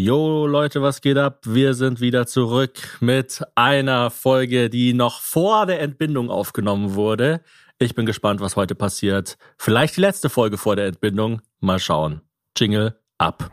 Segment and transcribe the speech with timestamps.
[0.00, 1.40] Jo Leute, was geht ab?
[1.44, 7.40] Wir sind wieder zurück mit einer Folge, die noch vor der Entbindung aufgenommen wurde.
[7.80, 9.36] Ich bin gespannt, was heute passiert.
[9.56, 11.42] Vielleicht die letzte Folge vor der Entbindung.
[11.58, 12.20] Mal schauen.
[12.56, 13.50] Jingle ab.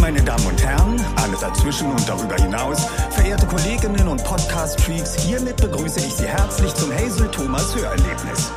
[0.00, 5.98] Meine Damen und Herren, alles dazwischen und darüber hinaus, verehrte Kolleginnen und Podcast-Freaks, hiermit begrüße
[5.98, 8.50] ich Sie herzlich zum Hazel Thomas Hörerlebnis.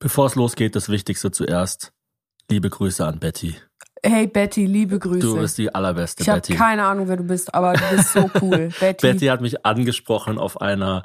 [0.00, 1.92] Bevor es losgeht, das Wichtigste zuerst.
[2.50, 3.56] Liebe Grüße an Betty.
[4.02, 5.26] Hey Betty, liebe Grüße.
[5.26, 6.54] Du bist die allerbeste ich habe Betty.
[6.54, 8.70] keine Ahnung, wer du bist, aber du bist so cool.
[8.78, 9.06] Betty.
[9.06, 11.04] Betty hat mich angesprochen auf einer,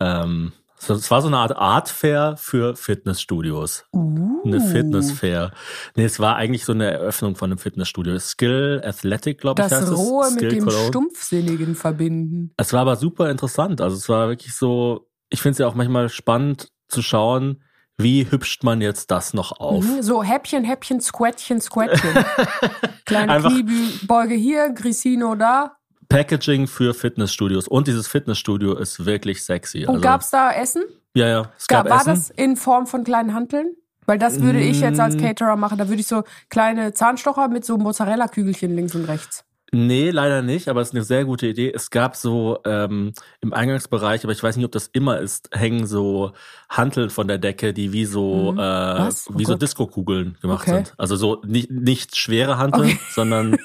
[0.00, 3.84] ähm, so- es war so eine Art Art Fair für Fitnessstudios.
[3.92, 4.40] Uh.
[4.42, 5.52] Eine Fitnessfair.
[5.96, 8.18] Nee, es war eigentlich so eine Eröffnung von einem Fitnessstudio.
[8.18, 10.30] Skill Athletic, glaube ich, Das heißt Rohe es.
[10.30, 10.86] mit Skill dem Cologne.
[10.88, 12.54] Stumpfsinnigen verbinden.
[12.56, 13.82] Es war aber super interessant.
[13.82, 17.62] Also es war wirklich so, ich finde es ja auch manchmal spannend zu schauen,
[18.02, 19.84] wie hübscht man jetzt das noch auf.
[19.84, 22.24] Mhm, So Häppchen, Häppchen, Squettchen, Squettchen.
[23.06, 25.76] Kleine Einfach- Kniebeuge hier, Grissino da.
[26.08, 27.68] Packaging für Fitnessstudios.
[27.68, 29.82] Und dieses Fitnessstudio ist wirklich sexy.
[29.82, 30.82] Und also, gab's da Essen?
[31.14, 32.14] ja, ja, es gab, Gab, war Essen.
[32.14, 33.74] das in Form von kleinen Hanteln?
[34.06, 35.20] Weil das würde ich jetzt als Mm.
[35.20, 35.78] Caterer machen.
[35.78, 39.44] Da würde ich so kleine Zahnstocher mit so Mozzarella-Kügelchen links und rechts.
[39.72, 41.72] Nee, leider nicht, aber es ist eine sehr gute Idee.
[41.74, 45.86] Es gab so ähm, im Eingangsbereich, aber ich weiß nicht, ob das immer ist, hängen
[45.86, 46.32] so
[46.68, 48.58] Hanteln von der Decke, die wie so Mhm.
[48.58, 49.08] äh?
[49.08, 49.62] Oh wie so Gott.
[49.62, 50.76] Disco-Kugeln gemacht Okay.
[50.76, 50.94] sind.
[50.98, 52.98] Also so nicht, nicht schwere Hanteln, Okay.
[53.14, 53.56] sondern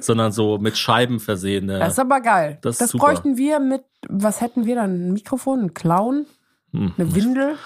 [0.00, 1.78] sondern so mit Scheiben versehene.
[1.78, 2.58] Das ist aber geil.
[2.62, 3.06] Das das super.
[3.06, 5.08] bräuchten wir mit, was hätten wir dann?
[5.08, 6.26] Ein Mikrofon, ein Clown,
[6.72, 6.92] Hm.
[6.98, 7.56] eine Windel?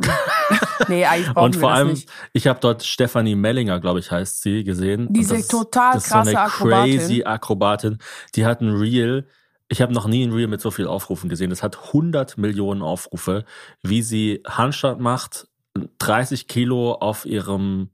[0.88, 2.08] nee, eigentlich brauchen Und vor allem, nicht.
[2.32, 5.08] ich habe dort Stefanie Mellinger, glaube ich, heißt sie, gesehen.
[5.10, 6.98] Diese das, total das krasse so eine Akrobatin.
[6.98, 7.98] crazy Akrobatin.
[8.34, 9.26] Die hat ein Reel.
[9.68, 11.50] Ich habe noch nie ein Reel mit so viel Aufrufen gesehen.
[11.50, 13.44] Das hat 100 Millionen Aufrufe,
[13.82, 15.48] wie sie Handstand macht,
[15.98, 17.90] 30 Kilo auf ihrem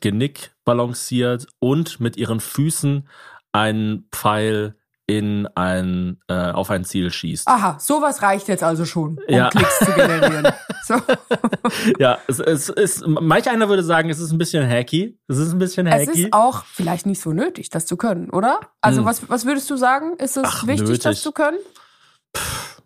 [0.00, 3.08] Genick balanciert und mit ihren Füßen
[3.52, 4.74] einen Pfeil
[5.10, 7.48] in ein, äh, auf ein Ziel schießt.
[7.48, 9.48] Aha, sowas reicht jetzt also schon, um Ja.
[9.48, 10.48] Klicks zu generieren.
[10.88, 10.94] So.
[11.98, 15.18] Ja, es, es ist, manch einer würde sagen, es ist ein bisschen hacky.
[15.28, 16.22] Es ist ein bisschen Es hacky.
[16.22, 18.60] ist auch vielleicht nicht so nötig, das zu können, oder?
[18.80, 19.04] Also Hm.
[19.06, 20.14] was, was würdest du sagen?
[20.16, 21.02] Ist es Ach, wichtig, nötig.
[21.02, 21.58] das zu können?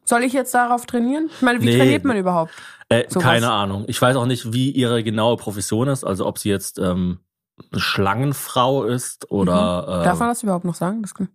[0.05, 1.31] Soll ich jetzt darauf trainieren?
[1.33, 1.77] Ich meine, wie Nee.
[1.79, 2.51] trainiert man überhaupt?
[2.89, 3.85] Äh, keine Ahnung.
[3.87, 6.03] Ich weiß auch nicht, wie ihre genaue Profession ist.
[6.03, 7.21] Also ob sie jetzt ähm,
[7.71, 10.05] eine Schlangenfrau ist oder Mhm.
[10.05, 11.03] Darf man äh, das überhaupt noch sagen?
[11.03, 11.29] Das, weiß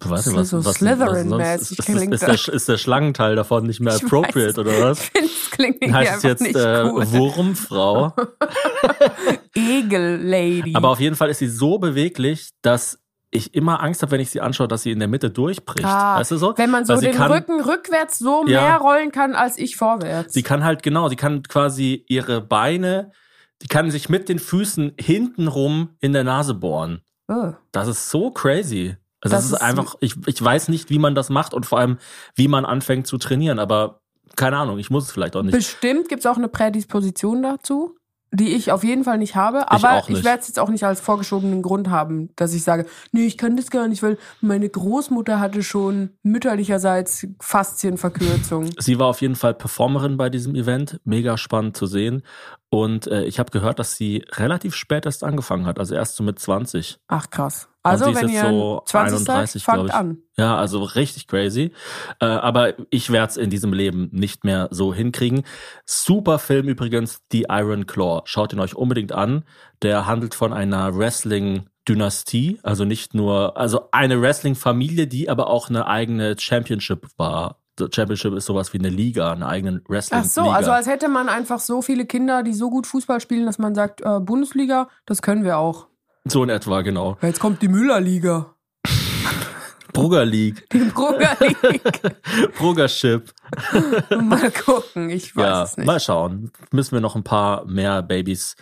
[0.00, 2.44] das nicht, was, so was, Slytherin-mäßig was sonst- ist, ist, klingt ist, das.
[2.44, 4.58] der, ist der Schlangenteil davon nicht mehr Ich weiß appropriate es.
[4.58, 5.00] oder was?
[5.14, 7.06] es klingt irgendwie Heißt jetzt nicht äh, cool.
[7.12, 8.12] Wurmfrau?
[9.54, 10.74] Egel-Lady.
[10.74, 12.98] Aber auf jeden Fall ist sie so beweglich, dass
[13.30, 15.84] ich immer Angst habe, wenn ich sie anschaue, dass sie in der Mitte durchbricht.
[15.86, 16.54] Ah, weißt du so?
[16.56, 18.62] Wenn man so den kann, Rücken rückwärts so Ja.
[18.62, 20.32] mehr rollen kann als ich vorwärts.
[20.32, 23.12] Sie kann halt genau, sie kann quasi ihre Beine,
[23.60, 27.02] die kann sich mit den Füßen hintenrum in der Nase bohren.
[27.28, 27.52] oh.
[27.72, 28.96] Das ist so crazy.
[29.20, 31.66] Also Das das, ist ist- einfach, ich, ich weiß nicht, wie man das macht und
[31.66, 31.98] vor allem,
[32.34, 34.00] wie man anfängt zu trainieren, aber
[34.36, 35.54] keine Ahnung, ich muss es vielleicht auch nicht.
[35.54, 37.96] Bestimmt gibt es auch eine Prädisposition dazu,
[38.30, 39.70] die ich auf jeden Fall nicht habe.
[39.70, 40.24] Aber ich, nicht.
[40.24, 43.56] werde es jetzt auch nicht als vorgeschobenen Grund haben, dass ich sage, nee, ich kann
[43.56, 48.70] das gar nicht, weil meine Großmutter hatte schon mütterlicherseits Faszienverkürzung.
[48.78, 52.22] Sie war auf jeden Fall Performerin bei diesem Event, mega spannend zu sehen.
[52.70, 56.22] Und äh, ich habe gehört, dass sie relativ spät erst angefangen hat, also erst so
[56.22, 56.98] mit 20.
[57.08, 57.68] Ach krass.
[57.82, 59.94] Und Also sie ist wenn jetzt ihr so 20 31, seid, fangt glaub ich.
[59.94, 60.18] an.
[60.36, 61.72] Ja, also richtig crazy.
[62.20, 65.44] Äh, aber ich werde es in diesem Leben nicht mehr so hinkriegen.
[65.86, 68.20] Super Film übrigens, The Iron Claw.
[68.26, 69.44] Schaut ihn euch unbedingt an.
[69.80, 75.86] Der handelt von einer Wrestling-Dynastie, also nicht nur, also eine Wrestling-Familie, die aber auch eine
[75.86, 77.62] eigene Championship war.
[77.92, 80.28] Championship ist sowas wie eine Liga, eine eigene Wrestling-Liga.
[80.28, 83.46] Ach so, also als hätte man einfach so viele Kinder, die so gut Fußball spielen,
[83.46, 85.86] dass man sagt, äh, Bundesliga, das können wir auch.
[86.24, 87.16] so in etwa, genau.
[87.22, 88.54] Jetzt kommt die Müllerliga.
[89.92, 92.16] Brugger League, Die Brugger League.
[92.58, 93.32] Bruggership.
[94.22, 95.86] Mal gucken, ich weiß Ja, es nicht.
[95.86, 96.52] mal schauen.
[96.70, 98.54] Müssen wir noch ein paar mehr Babys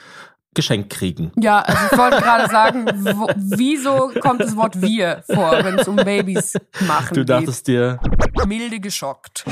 [0.54, 1.32] geschenkt kriegen.
[1.36, 2.86] Ja, also ich wollte gerade sagen,
[3.18, 6.54] wo, wieso kommt das Wort wir vor, wenn es um Babys
[6.86, 8.35] machen Du dachtest dir, geht?
[8.46, 9.44] Milde geschockt.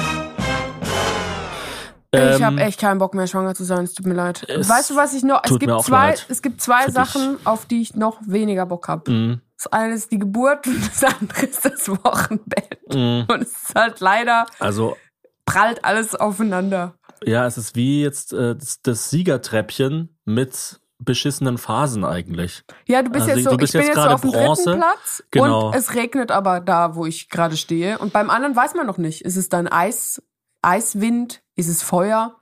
[2.13, 3.85] Ähm, ich habe echt keinen Bock mehr, schwanger zu sein.
[3.85, 4.47] Es tut mir leid.
[4.49, 5.43] weißt du, was ich noch?
[5.45, 6.27] Es gibt zwei, leid.
[6.29, 6.95] es gibt zwei Für dich.
[6.95, 9.11] Sachen, auf die ich noch weniger Bock habe.
[9.11, 12.79] mh, Das eine ist die Geburt und das andere ist das Wochenbett.
[12.95, 14.97] mh, Und es ist halt leider also
[15.45, 16.95] prallt alles aufeinander.
[17.25, 22.63] ja, es ist wie jetzt äh, das, das Siegertreppchen mit beschissenen Phasen eigentlich.
[22.87, 24.31] Ja, du bist Also, jetzt so, bist ich bin jetzt jetzt so gerade auf dem
[24.33, 24.65] Bronze.
[24.65, 25.67] dritten Platz Genau.
[25.69, 27.99] und es regnet aber da, wo ich gerade stehe.
[27.99, 29.23] Und beim anderen weiß man noch nicht.
[29.23, 30.23] Ist es dann Eis,
[30.63, 31.43] Eiswind?
[31.57, 32.37] Ist es Feuer?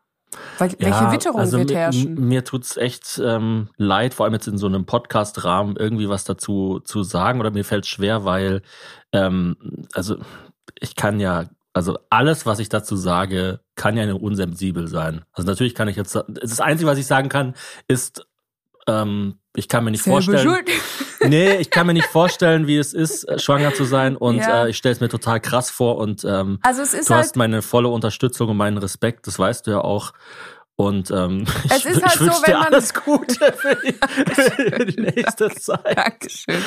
[0.58, 2.14] Wel welche Witterung also wird mi- herrschen?
[2.28, 6.80] Mir tut's echt ähm, leid, vor allem jetzt in so einem Podcast-Rahmen irgendwie was dazu
[6.84, 8.62] zu sagen oder mir fällt schwer, weil
[9.12, 9.56] ähm,
[9.92, 10.16] also
[10.80, 11.44] ich kann ja
[11.74, 15.24] also alles, was ich dazu sage, kann ja nur unsensibel sein.
[15.32, 17.54] Also natürlich kann ich jetzt das Einzige, was ich sagen kann,
[17.88, 18.26] ist
[18.86, 20.48] ähm, ich kann mir nicht Selbe vorstellen.
[20.54, 20.70] Schuld.
[21.24, 24.16] Nee, ich kann mir nicht vorstellen, wie es ist, äh, schwanger zu sein.
[24.16, 24.64] Und Ja.
[24.64, 25.98] äh, ich stelle es mir total krass vor.
[25.98, 29.38] Und ähm, Also es ist du halt, hast meine volle Unterstützung und meinen Respekt, das
[29.38, 30.14] weißt du ja auch.
[30.74, 33.76] Und ähm, Es ich, ist halt ich wünsche so, wenn dir man- alles Gute für
[33.76, 33.92] die,
[34.34, 35.96] für die nächste Zeit.
[35.96, 36.60] Dankeschön.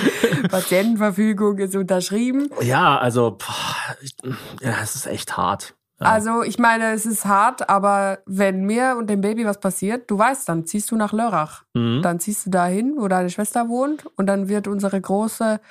[0.50, 2.50] Patientenverfügung ist unterschrieben.
[2.62, 4.16] Ja, also, boah, ich,
[4.62, 5.75] ja, es ist echt hart.
[6.02, 6.08] Ja.
[6.08, 10.18] Also ich meine, es ist hart, aber wenn mir und dem Baby was passiert, du
[10.18, 11.64] weißt, dann ziehst du nach Lörrach.
[11.74, 12.02] Mhm.
[12.02, 15.62] Dann ziehst du dahin, wo deine Schwester wohnt und dann wird unsere Große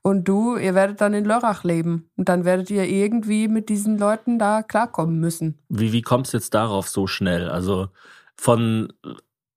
[0.00, 2.08] und du, ihr werdet dann in Lörrach leben.
[2.16, 5.58] Und dann werdet ihr irgendwie mit diesen Leuten da klarkommen müssen.
[5.68, 7.50] Wie, wie kommst du jetzt darauf so schnell?
[7.50, 7.88] Also
[8.36, 8.90] von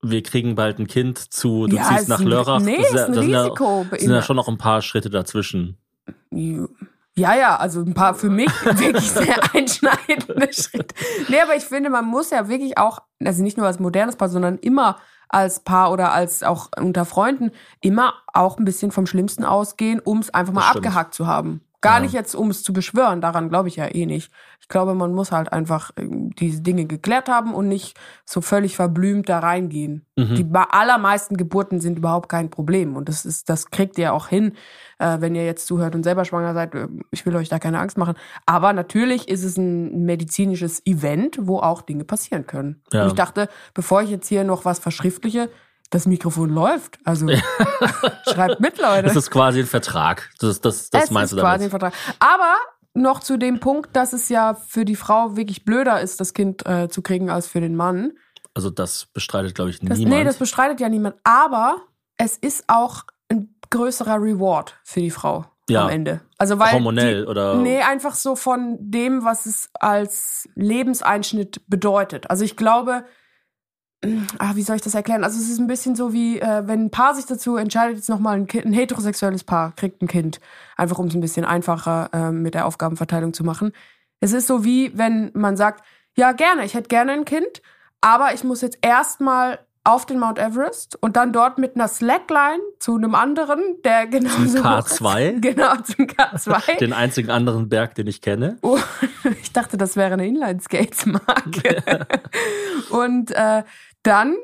[0.02, 2.60] wir kriegen bald ein Kind zu, du Ja, ziehst ist nach ein- Lörrach.
[2.60, 3.86] nee, das ist ein da sind ja- Risiko.
[3.98, 5.78] sind ja schon noch ein paar Schritte dazwischen.
[6.30, 6.66] Ja,
[7.18, 10.94] ja, also ein paar für mich wirklich sehr einschneidende Schritte.
[11.28, 14.28] Nee, aber ich finde, man muss ja wirklich auch, also nicht nur als modernes Paar,
[14.28, 14.98] sondern immer
[15.28, 17.50] als Paar oder als auch unter Freunden,
[17.80, 21.60] immer auch ein bisschen vom Schlimmsten ausgehen, um es einfach mal abgehakt zu haben.
[21.80, 22.00] Gar Ja.
[22.00, 24.32] nicht jetzt, um es zu beschwören, daran glaube ich ja eh nicht.
[24.60, 28.74] Ich glaube, man muss halt einfach ähm, diese Dinge geklärt haben und nicht so völlig
[28.74, 30.04] verblümt da reingehen.
[30.16, 30.34] Mhm.
[30.34, 34.54] Die allermeisten Geburten sind überhaupt kein Problem und das ist, das kriegt ihr auch hin,
[34.98, 36.74] äh, wenn ihr jetzt zuhört und selber schwanger seid.
[36.74, 38.14] äh, Ich will euch da keine Angst machen.
[38.44, 42.82] Aber natürlich ist es ein medizinisches Event, wo auch Dinge passieren können.
[42.92, 43.02] Ja.
[43.02, 45.48] Und ich dachte, bevor ich jetzt hier noch was verschriftliche,
[45.90, 46.98] das Mikrofon läuft.
[47.04, 47.26] Also
[48.32, 49.04] schreibt mit, Leute.
[49.04, 50.30] Das ist quasi ein Vertrag.
[50.38, 51.92] Das, das, das es meinst ist du quasi ein damit?
[51.92, 51.94] Vertrag.
[52.18, 52.54] Aber
[52.94, 56.66] noch zu dem Punkt, dass es ja für die Frau wirklich blöder ist, das Kind
[56.66, 58.12] äh, zu kriegen als für den Mann.
[58.54, 60.16] Also das bestreitet, glaube ich, Das, niemand.
[60.18, 61.16] nee, das bestreitet ja niemand.
[61.24, 61.76] Aber
[62.16, 65.84] es ist auch ein größerer Reward für die Frau Ja.
[65.84, 66.20] am Ende.
[66.38, 72.28] Also weil Hormonell die, oder- Nee, einfach so von dem, was es als Lebenseinschnitt bedeutet.
[72.30, 73.04] Also ich glaube,
[74.38, 75.24] ah, wie soll ich das erklären?
[75.24, 78.08] Also es ist ein bisschen so wie, äh, wenn ein Paar sich dazu entscheidet, jetzt
[78.08, 80.40] nochmal ein, kind, ein heterosexuelles Paar kriegt ein Kind,
[80.76, 83.72] einfach um es ein bisschen einfacher äh, mit der Aufgabenverteilung zu machen.
[84.20, 85.84] Es ist so wie, wenn man sagt,
[86.16, 87.62] ja gerne, ich hätte gerne ein Kind,
[88.00, 92.60] aber ich muss jetzt erstmal auf den Mount Everest und dann dort mit einer Slackline
[92.78, 94.58] zu einem anderen, der hoch ist.
[94.58, 95.40] K2?
[95.40, 96.78] Genau, zum K2.
[96.78, 98.58] Den einzigen anderen Berg, den ich kenne.
[98.62, 98.78] Oh,
[99.42, 101.82] ich dachte, das wäre eine Inline-Skates-Marke.
[102.90, 103.64] und äh,
[104.02, 104.36] dann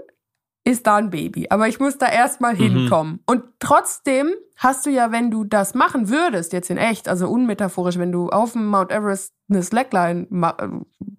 [0.65, 1.47] ist da ein Baby.
[1.51, 3.21] Aber ich muss da erstmal hinkommen.
[3.27, 7.99] Und trotzdem hast du ja, wenn du das machen würdest, jetzt in echt, also unmetaphorisch,
[7.99, 10.69] wenn du auf dem Mount Everest eine Slackline, äh,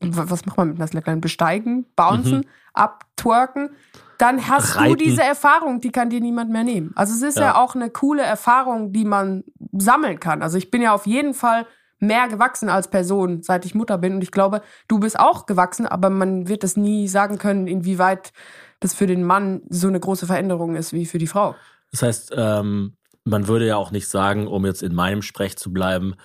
[0.01, 1.21] was macht man mit einer Slackline?
[1.21, 3.69] Besteigen, bouncen, abtwerken,
[4.17, 4.97] dann hast du Reiten.
[4.97, 6.91] diese Erfahrung, die kann dir niemand mehr nehmen.
[6.95, 7.43] Also es ist ja.
[7.43, 7.55] Ja.
[7.57, 9.43] auch eine coole Erfahrung, die man
[9.77, 10.41] sammeln kann.
[10.41, 11.65] Also ich bin ja auf jeden Fall
[11.99, 14.15] mehr gewachsen als Person, seit ich Mutter bin.
[14.15, 18.31] Und ich glaube, du bist auch gewachsen, aber man wird es nie sagen können, inwieweit
[18.79, 21.55] das für den Mann so eine große Veränderung ist wie für die Frau.
[21.91, 25.73] Das heißt, ähm, man würde ja auch nicht sagen, um jetzt in meinem Sprech zu
[25.73, 26.15] bleiben,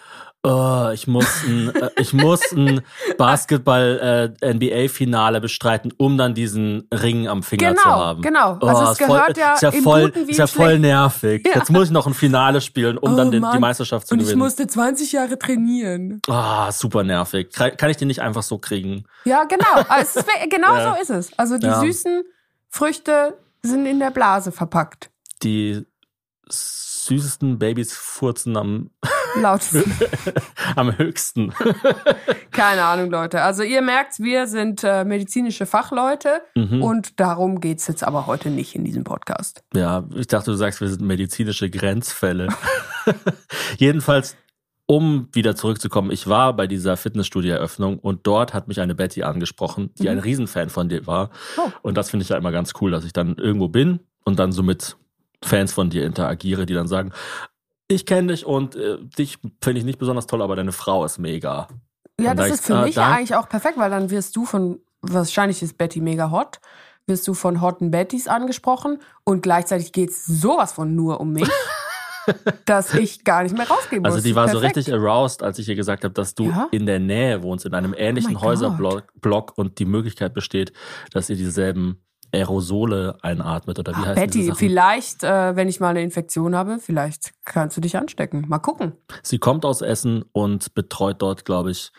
[0.43, 2.81] oh, ich muss ein, äh, ich muss ein
[3.19, 8.23] Basketball äh, bestreiten, um dann diesen Ring am Finger Genau, zu haben.
[8.23, 8.59] genau.
[8.61, 11.47] Oh, Also es ist voll, gehört ja ist ja voll, ist ja voll nervig.
[11.47, 11.59] Ja.
[11.59, 13.59] Jetzt muss ich noch ein Finale spielen, um Oh dann den, die.
[13.59, 14.41] Meisterschaft zu Und ich gewinnen.
[14.43, 16.21] musste 20 Jahre trainieren.
[16.29, 17.51] Ah, super nervig.
[17.53, 19.05] Kann ich den nicht einfach so kriegen?
[19.25, 19.81] Ja, genau.
[20.01, 20.95] Ist, genau Ja.
[20.95, 21.39] so ist es.
[21.39, 21.81] Also die Ja.
[21.81, 22.23] süßen
[22.71, 25.11] Früchte sind in der Blase verpackt.
[25.43, 25.85] Die
[26.49, 28.91] süßesten Babys furzen am,
[29.37, 29.93] Lautesten.
[30.77, 31.53] am höchsten.
[32.51, 33.43] Keine Ahnung, Leute.
[33.43, 36.83] Also ihr merkt, wir sind äh, medizinische Fachleute Mhm.
[36.83, 39.63] und darum geht's jetzt aber heute nicht in diesem Podcast.
[39.75, 42.49] Ja, ich dachte, du sagst, wir sind medizinische Grenzfälle.
[43.79, 44.37] Jedenfalls,
[44.87, 49.91] um wieder zurückzukommen, ich war bei dieser Fitnessstudio-Eröffnung und dort hat mich eine Betty angesprochen,
[49.99, 51.27] die ein Riesenfan von dir war.
[51.27, 51.31] Mhm.
[51.59, 51.71] Oh.
[51.83, 54.53] Und das finde ich ja immer ganz cool, dass ich dann irgendwo bin und dann
[54.53, 54.97] so mit
[55.43, 57.13] Fans von dir interagiere, die dann sagen,
[57.91, 61.19] ich kenne dich und äh, dich finde ich nicht besonders toll, aber deine Frau ist
[61.19, 61.69] mega.
[62.21, 64.11] Ja, Und das da ist ich- für äh, mich da- eigentlich auch perfekt, weil dann
[64.11, 66.61] wirst du von, wahrscheinlich ist Betty mega hot,
[67.07, 71.49] wirst du von hotten Bettys angesprochen und gleichzeitig geht's sowas von nur um mich,
[72.67, 74.13] dass ich gar nicht mehr rausgehen muss.
[74.13, 74.77] Also die war so Perfekt.
[74.77, 76.69] richtig aroused, als ich ihr gesagt habe, dass du Ja?
[76.71, 80.73] in der Nähe wohnst, in einem ähnlichen Oh Häuserblock Block und die Möglichkeit besteht,
[81.13, 82.01] dass ihr dieselben
[82.33, 86.79] Aerosole einatmet oder wie heißt diese Betty, vielleicht, äh, wenn ich mal eine Infektion habe,
[86.79, 88.45] vielleicht kannst du dich anstecken.
[88.49, 88.93] Mal gucken.
[89.23, 91.93] Sie kommt aus Essen und betreut dort, glaube ich,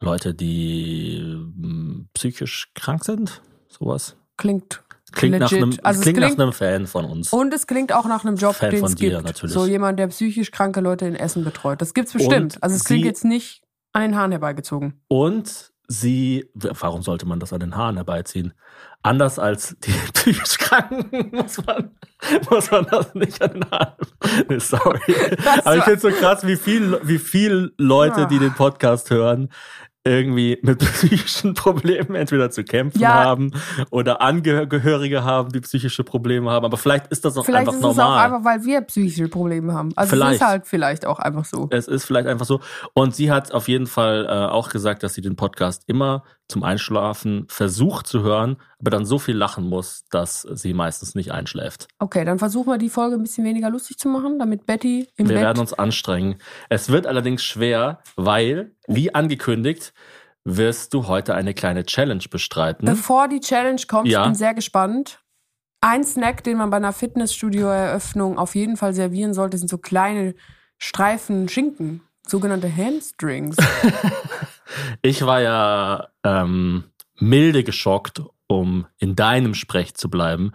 [0.00, 1.22] Leute, die
[1.56, 3.42] mm, psychisch krank sind.
[3.68, 4.16] Sowas.
[4.36, 4.82] Klingt
[5.12, 5.62] Klingt, nach legit.
[5.64, 7.32] einem, also klingt es nach klingt, einem Fan von uns.
[7.32, 9.24] und es klingt auch nach einem Job, Fan den von es dir, gibt.
[9.24, 9.54] natürlich.
[9.54, 11.80] So jemand, der psychisch kranke Leute in Essen betreut.
[11.80, 12.56] Das gibt's bestimmt.
[12.56, 15.00] Und also es klingt jetzt nicht an den Haaren herbeigezogen.
[15.08, 18.54] Und sie, warum sollte man das an den Haaren herbeiziehen?
[19.02, 21.90] Anders als die psychisch Kranken muss man,
[22.50, 23.94] muss man das nicht an den Haaren.
[24.48, 25.00] Nee, sorry.
[25.64, 29.50] Aber ich finde es so krass, wie viel, wie viel Leute, die den Podcast hören,
[30.06, 33.12] irgendwie mit psychischen Problemen entweder zu kämpfen Ja.
[33.24, 33.50] haben
[33.90, 36.64] oder Angehörige haben, die psychische Probleme haben.
[36.64, 38.06] Aber vielleicht ist das auch Vielleicht einfach ist es normal.
[38.30, 39.92] auch einfach, weil wir psychische Probleme haben.
[39.96, 40.40] Also es Vielleicht.
[40.40, 41.68] ist halt vielleicht auch einfach so.
[41.70, 42.60] Es ist vielleicht einfach so.
[42.94, 46.62] Und sie hat auf jeden Fall äh, auch gesagt, dass sie den Podcast immer zum
[46.62, 51.88] Einschlafen versucht zu hören, aber dann so viel lachen muss, dass sie meistens nicht einschläft.
[51.98, 55.28] Okay, dann versuchen wir die Folge ein bisschen weniger lustig zu machen, damit Betty im
[55.28, 56.36] Wir Bett werden uns anstrengen.
[56.68, 59.92] Es wird allerdings schwer, weil, wie angekündigt,
[60.44, 62.86] wirst du heute eine kleine Challenge bestreiten.
[62.86, 64.20] Bevor die Challenge kommt, Ja.
[64.22, 65.20] ich bin sehr gespannt.
[65.80, 70.34] Ein Snack, den man bei einer Fitnessstudio-Eröffnung auf jeden Fall servieren sollte, sind so kleine
[70.78, 73.56] Streifen Schinken, sogenannte Hamstrings.
[75.02, 76.84] Ich war ja ähm,
[77.18, 80.52] milde geschockt, um in deinem Sprech zu bleiben,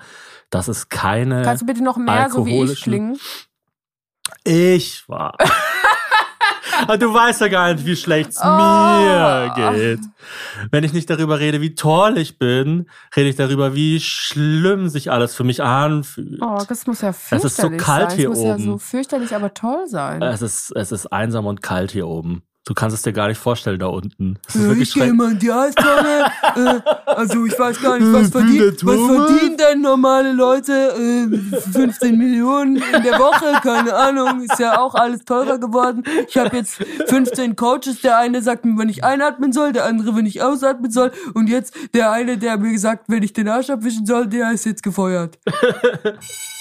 [0.49, 3.17] dass es keine Kannst du bitte noch mehr so wie ich klingen?
[4.43, 5.35] Ich war.
[6.83, 8.47] Aber du weißt ja gar nicht, wie schlecht es Oh.
[8.47, 9.99] mir geht.
[10.71, 15.11] Wenn ich nicht darüber rede, wie toll ich bin, rede ich darüber, wie schlimm sich
[15.11, 16.41] alles für mich anfühlt.
[16.41, 18.19] Oh, das muss ja Es fürchterlich ist so kalt sein.
[18.19, 18.63] hier Es muss ja oben.
[18.63, 20.21] so fürchterlich, aber toll sein.
[20.21, 22.43] Es ist, es ist einsam und kalt hier oben.
[22.71, 24.39] Du kannst es dir gar nicht vorstellen da unten.
[24.47, 26.31] Es ist Ja, wirklich ich gehe immer in die Eistonne.
[26.55, 30.71] äh, also ich weiß gar nicht, was, der was verdienen denn normale Leute?
[30.71, 34.41] Äh, 15 Millionen in der Woche, keine Ahnung.
[34.43, 36.03] Ist ja auch alles teurer geworden.
[36.29, 37.99] Ich habe jetzt 15 Coaches.
[38.03, 41.11] Der eine sagt mir, wann ich einatmen soll, der andere, wenn ich ausatmen soll.
[41.33, 44.63] Und jetzt der eine, der mir gesagt, wenn ich den Arsch abwischen soll, der ist
[44.65, 45.39] jetzt gefeuert.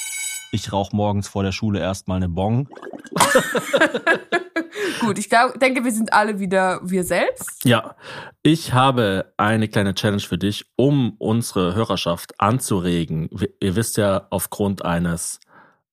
[0.52, 2.68] Ich rauche morgens vor der Schule erstmal eine Bong.
[5.00, 7.64] Gut, ich glaub, denke, wir sind alle wieder wir selbst.
[7.64, 7.94] Ja,
[8.42, 13.30] ich habe eine kleine Challenge für dich, um unsere Hörerschaft anzuregen.
[13.60, 15.40] Ihr wisst ja, aufgrund eines,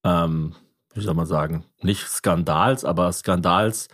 [0.03, 0.55] ähm,
[0.93, 3.87] wie soll man sagen, nicht Skandals, aber Skandals,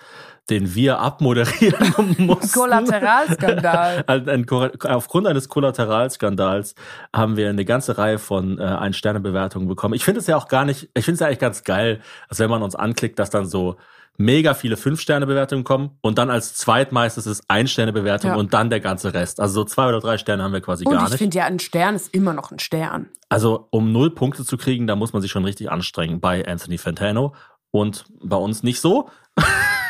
[0.50, 2.60] den wir abmoderieren mussten.
[2.60, 4.04] Kollateralskandal.
[4.90, 6.76] Aufgrund eines Kollateralskandals
[7.16, 9.94] haben wir eine ganze Reihe von äh, Ein-Sterne-Bewertungen bekommen.
[9.94, 12.40] Ich finde es ja auch gar nicht, ich finde es ja eigentlich ganz geil, dass
[12.40, 13.78] wenn man uns anklickt, dass dann so
[14.18, 18.36] mega viele Fünf-Sterne-Bewertungen kommen und dann als zweitmeistes ist Ein-Sterne-Bewertung Ja.
[18.38, 19.40] und dann der ganze Rest.
[19.40, 21.18] Also so zwei oder drei Sterne haben wir quasi Und gar ich nicht.
[21.18, 23.08] finde ja, ein Stern ist immer noch ein Stern.
[23.30, 26.78] Also um null Punkte zu kriegen, da muss man sich schon richtig anstrengen bei Anthony
[26.78, 27.34] Fantano
[27.72, 29.10] und bei uns nicht so.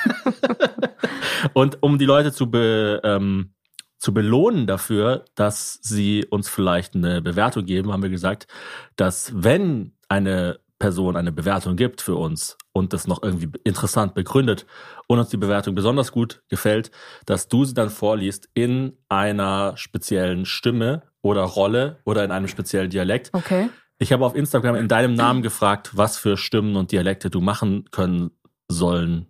[1.53, 3.53] und um die Leute zu, be, ähm,
[3.97, 8.47] zu belohnen dafür, dass sie uns vielleicht eine Bewertung geben, haben wir gesagt,
[8.95, 14.65] dass wenn eine Person eine Bewertung gibt für uns und das noch irgendwie interessant begründet
[15.07, 16.91] und uns die Bewertung besonders gut gefällt,
[17.25, 22.89] dass du sie dann vorliest in einer speziellen Stimme oder Rolle oder in einem speziellen
[22.89, 23.29] Dialekt.
[23.31, 23.69] Okay.
[23.97, 27.85] Ich habe auf Instagram in deinem Namen gefragt, was für Stimmen und Dialekte du machen
[27.91, 28.31] können
[28.67, 29.27] sollen,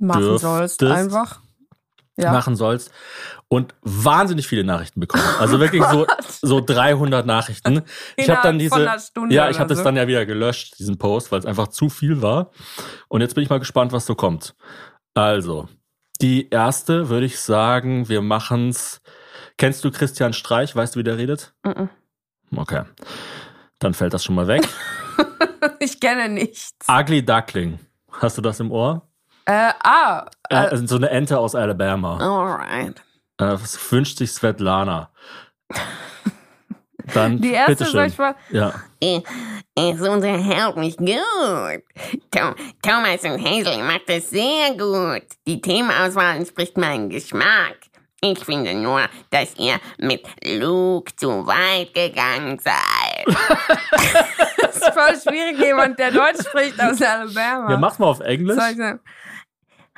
[0.00, 0.80] Machen Dürftest.
[0.80, 1.40] sollst einfach.
[2.16, 2.32] Ja.
[2.32, 2.90] machen sollst
[3.48, 5.24] und wahnsinnig viele Nachrichten bekommen.
[5.38, 6.06] Also wirklich so
[6.42, 7.82] so 300 Nachrichten.
[8.16, 8.78] Ich habe dann diese
[9.30, 9.84] Ja, ich habe das so.
[9.84, 12.50] dann ja wieder gelöscht, diesen Post, weil es einfach zu viel war.
[13.08, 14.54] Und jetzt bin ich mal gespannt, was so kommt.
[15.14, 15.68] Also,
[16.20, 19.00] die erste würde ich sagen, wir machen's.
[19.56, 20.76] Kennst du Christian Streich?
[20.76, 21.54] Weißt du, wie der redet?
[21.64, 21.88] Mhm.
[22.54, 22.82] Okay.
[23.78, 24.68] Dann fällt das schon mal weg.
[25.78, 26.72] Ich kenne nichts.
[26.88, 27.78] Ugly Duckling.
[28.10, 29.09] Hast du das im Ohr?
[29.46, 30.26] Äh, ah.
[30.48, 32.18] Äh, Äh, also so eine Ente aus Alabama.
[32.18, 33.02] alright.
[33.38, 35.10] Äh, was wünscht sich Svetlana?
[37.14, 38.34] Dann Die erste soll ich mal.
[38.50, 38.74] Ja.
[39.02, 41.82] Es unterhält mich gut.
[42.30, 45.26] Tom, Thomas und Hazel macht das sehr gut.
[45.46, 47.76] Die Themenauswahl entspricht meinem Geschmack.
[48.22, 53.26] Ich finde nur, dass ihr mit Luke zu weit gegangen seid.
[54.60, 57.70] Das ist voll schwierig, jemand, der Deutsch spricht aus Alabama.
[57.72, 58.56] Ja, mach's mal auf Englisch.
[58.56, 59.00] Soll ich sagen?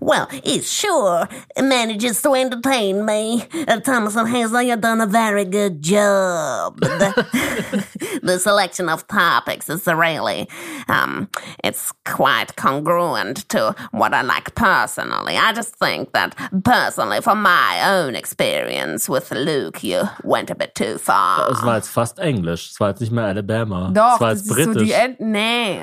[0.00, 3.44] Well, it sure manages to entertain me.
[3.66, 6.78] Uh, Thomas and Hazel, you've done a very good job.
[6.94, 10.48] The, the selection of topics is really,
[10.88, 11.28] um,
[11.62, 15.36] it's quite congruent to what I like personally.
[15.36, 20.74] I just think that personally, from my own experience with Luke, you went a bit
[20.74, 21.50] too far.
[21.50, 22.70] Es war jetzt fast Englisch.
[22.70, 23.90] Es war jetzt nicht mehr Alabama.
[23.92, 25.80] Doch, es war das jetzt ist so die End Nee.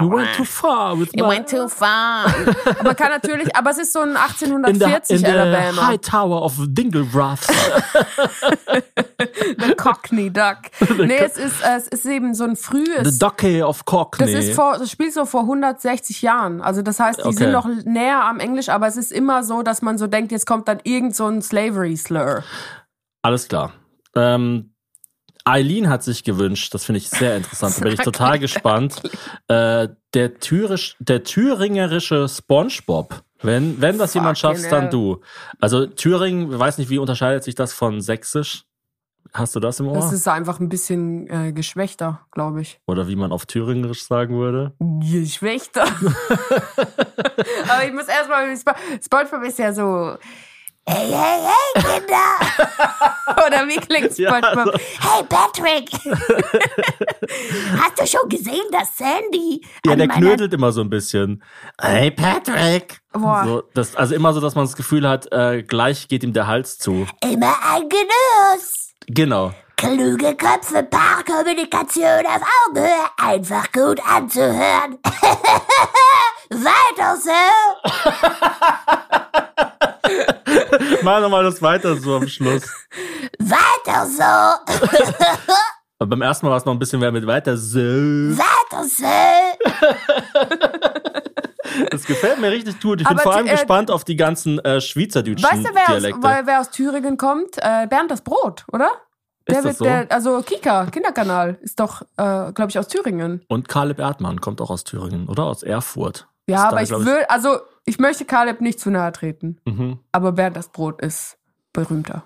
[0.00, 2.26] You went too far with You went too far.
[2.80, 4.14] Aber kann natürlich, aber es ist so ein in
[4.78, 5.86] the, 1840 in the Alabama.
[5.88, 7.46] High Tower of Dinglebruff.
[9.58, 10.58] The Cockney Duck.
[10.98, 13.18] nee, es ist, es ist eben so ein the frühes.
[13.18, 14.32] Dockey of Cockney.
[14.32, 16.60] Das ist vor, das spielt so vor 160 Jahren.
[16.60, 17.36] Also das heißt, die Okay.
[17.36, 20.46] sind noch näher am Englisch, aber es ist immer so, dass man so denkt, jetzt
[20.46, 22.44] kommt dann irgend so ein Slavery-Slur.
[23.22, 23.72] Alles klar.
[24.14, 24.72] Ähm,
[25.44, 29.02] Eileen hat sich gewünscht, das finde ich sehr interessant, da bin ich total gespannt.
[29.48, 33.22] Äh, der, Thürisch, der thüringerische Spongebob.
[33.42, 35.20] Wenn, wenn das jemand schafft, dann du.
[35.60, 38.64] Also Thüringen, weiß nicht, wie unterscheidet sich das von Sächsisch?
[39.32, 39.94] Hast du das im Ohr?
[39.94, 42.80] Das ist einfach ein bisschen äh, geschwächter, glaube ich.
[42.86, 44.72] Oder wie man auf Thüringerisch sagen würde?
[44.78, 45.84] Geschwächter.
[47.68, 50.16] aber ich muss erstmal, SpongeBob ist ja so.
[50.90, 52.38] Hey, hey, hey, Kinder!
[53.46, 54.74] Oder wie klingt Ja, SpongeBob?
[54.74, 55.90] also- Hey Patrick!
[57.82, 61.42] Hast du schon gesehen, dass Sandy Ja, der knödelt immer so ein bisschen.
[61.78, 63.00] Hey Patrick!
[63.12, 63.42] Boah.
[63.44, 66.46] So, das, also immer so, dass man das Gefühl hat, äh, gleich geht ihm der
[66.46, 67.06] Hals zu.
[67.22, 68.94] immer ein Genuss?
[69.08, 69.52] Genau.
[69.76, 74.98] Kluge Köpfe, Paarkommunikation auf Augenhöhe, einfach gut anzuhören.
[76.50, 77.30] Weiter so!
[81.02, 82.64] Mach nochmal das weiter so am Schluss.
[83.38, 84.22] Weiter so!
[86.00, 87.78] Aber beim ersten Mal war es noch ein bisschen mehr mit weiter so.
[87.78, 89.04] Weiter so!
[91.90, 93.00] Das gefällt mir richtig gut.
[93.00, 95.82] Ich bin Aber vor allem äh, gespannt auf die ganzen äh, schweizerdeutschen Weißt du, wer
[95.82, 96.22] aus, Dialekte.
[96.22, 97.58] weil, wer aus Thüringen kommt?
[97.58, 98.90] Äh, Bernd das Brot, oder?
[99.48, 99.84] Der das so?
[99.84, 103.42] der, also Kika, Kinderkanal, ist doch, äh, glaube ich, aus Thüringen.
[103.48, 105.44] Und Caleb Erdmann kommt auch aus Thüringen, oder?
[105.44, 106.26] Aus Erfurt.
[106.48, 107.58] Ja, Ist da, aber ich glaub will, also
[107.88, 109.58] ich möchte Caleb nicht zu nahe treten.
[109.64, 109.98] Mhm.
[110.12, 111.38] Aber Bernd das Brot ist
[111.72, 112.22] berühmter.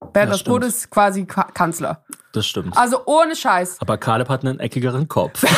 [0.00, 2.04] Bernd Ja, das Brot ist quasi Ka Kanzler.
[2.32, 2.76] Das stimmt.
[2.76, 3.78] Also ohne Scheiß.
[3.80, 5.44] Aber Caleb hat einen eckigeren Kopf.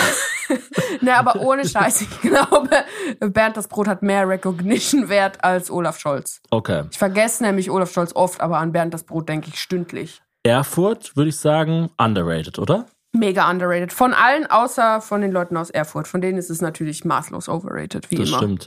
[1.01, 2.03] Ne, aber ohne Scheiß.
[2.03, 2.69] Ich glaube,
[3.21, 6.41] Bernd das Brot hat mehr Recognition wert als Olaf Scholz.
[6.51, 6.85] Okay.
[6.91, 10.23] Ich vergesse nämlich Olaf Scholz oft, aber an Bernd das Brot denke ich stündlich.
[10.43, 12.87] Erfurt würde ich sagen, underrated, oder?
[13.13, 13.93] Mega underrated.
[13.93, 16.09] Von allen, außer von den Leuten aus Erfurt.
[16.09, 18.37] Von denen ist es natürlich maßlos overrated, wie Das immer.
[18.39, 18.67] stimmt.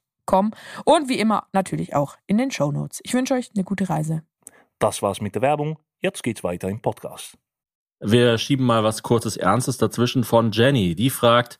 [0.85, 2.99] Und wie immer natürlich auch in den Show Notes.
[3.03, 4.23] Ich wünsche euch eine gute Reise.
[4.79, 5.77] Das war's mit der Werbung.
[5.99, 7.37] Jetzt geht's weiter im Podcast.
[8.03, 10.95] Wir schieben mal was kurzes Ernstes dazwischen von Jenny.
[10.95, 11.59] Die fragt,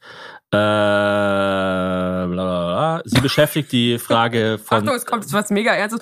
[0.49, 3.01] äh, bla, bla, bla.
[3.05, 6.01] sie beschäftigt die Frage von, Achtung, es kommt jetzt was mega Ernstes.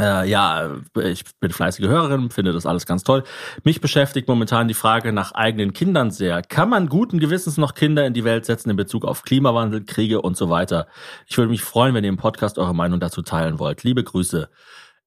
[0.00, 3.24] Äh, ja, ich bin fleißige Hörerin, finde das alles ganz toll.
[3.64, 6.42] Mich beschäftigt momentan die Frage nach eigenen Kindern sehr.
[6.42, 10.22] Kann man guten Gewissens noch Kinder in die Welt setzen in Bezug auf Klimawandel, Kriege
[10.22, 10.86] und so weiter?
[11.26, 13.82] Ich würde mich freuen, wenn ihr im Podcast eure Meinung dazu teilen wollt.
[13.82, 14.48] Liebe Grüße.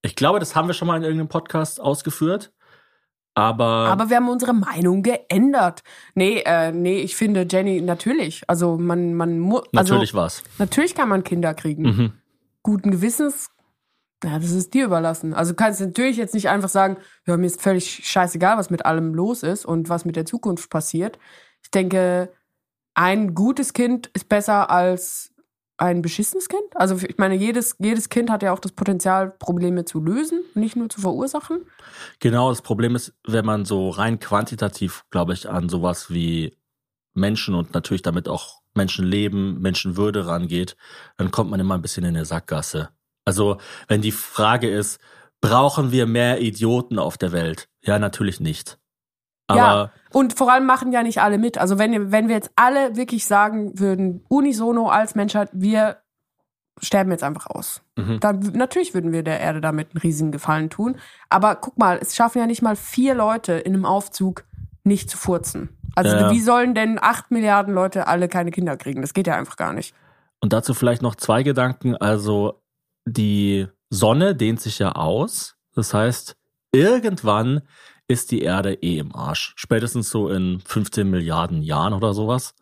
[0.01, 2.51] Ich glaube, das haben wir schon mal in irgendeinem Podcast ausgeführt.
[3.33, 5.83] Aber, Aber wir haben unsere Meinung geändert.
[6.15, 8.43] Nee, äh, nee, ich finde, Jenny, natürlich.
[8.47, 9.63] Also man, man muss.
[9.73, 10.43] Also, natürlich war's.
[10.57, 11.83] Natürlich kann man Kinder kriegen.
[11.83, 12.11] Mhm.
[12.61, 13.49] Guten Gewissens,
[14.23, 15.33] ja, das ist dir überlassen.
[15.33, 18.85] Also du kannst natürlich jetzt nicht einfach sagen, ja, mir ist völlig scheißegal, was mit
[18.85, 21.17] allem los ist und was mit der Zukunft passiert.
[21.63, 22.31] Ich denke,
[22.93, 25.31] ein gutes Kind ist besser als
[25.77, 26.63] ein beschissenes Kind.
[26.75, 30.75] Also ich meine, jedes, jedes Kind hat ja auch das Potenzial, Probleme zu lösen, nicht
[30.75, 31.65] nur zu verursachen.
[32.19, 36.55] Genau, das Problem ist, wenn man so rein quantitativ, glaube ich, an sowas wie
[37.13, 40.77] Menschen und natürlich damit auch Menschenleben, Menschenwürde rangeht,
[41.17, 42.89] dann kommt man immer ein bisschen in eine Sackgasse.
[43.25, 43.57] Also,
[43.87, 44.99] wenn die Frage ist,
[45.41, 47.67] brauchen wir mehr Idioten auf der Welt?
[47.81, 48.77] Ja, natürlich nicht.
[49.47, 51.57] Aber ja, und vor allem machen ja nicht alle mit.
[51.57, 55.97] Also wenn, wenn wir jetzt alle wirklich sagen würden, unisono als Menschheit, wir
[56.79, 57.81] sterben jetzt einfach aus.
[57.97, 58.19] Mhm.
[58.19, 60.97] Dann natürlich würden wir der Erde damit einen riesigen Gefallen tun.
[61.29, 64.45] Aber guck mal, es schaffen ja nicht mal vier Leute in einem Aufzug
[64.83, 65.77] nicht zu furzen.
[65.95, 69.01] Also Ja, wie sollen denn acht Milliarden Leute alle keine Kinder kriegen?
[69.01, 69.93] Das geht ja einfach gar nicht.
[70.39, 71.95] Und dazu vielleicht noch zwei Gedanken.
[71.97, 72.60] Also
[73.05, 75.55] die Sonne dehnt sich ja aus.
[75.75, 76.35] Das heißt,
[76.71, 77.61] irgendwann
[78.07, 79.53] ist die Erde eh im Arsch.
[79.55, 82.55] Spätestens so in 15 Milliarden Jahren oder sowas.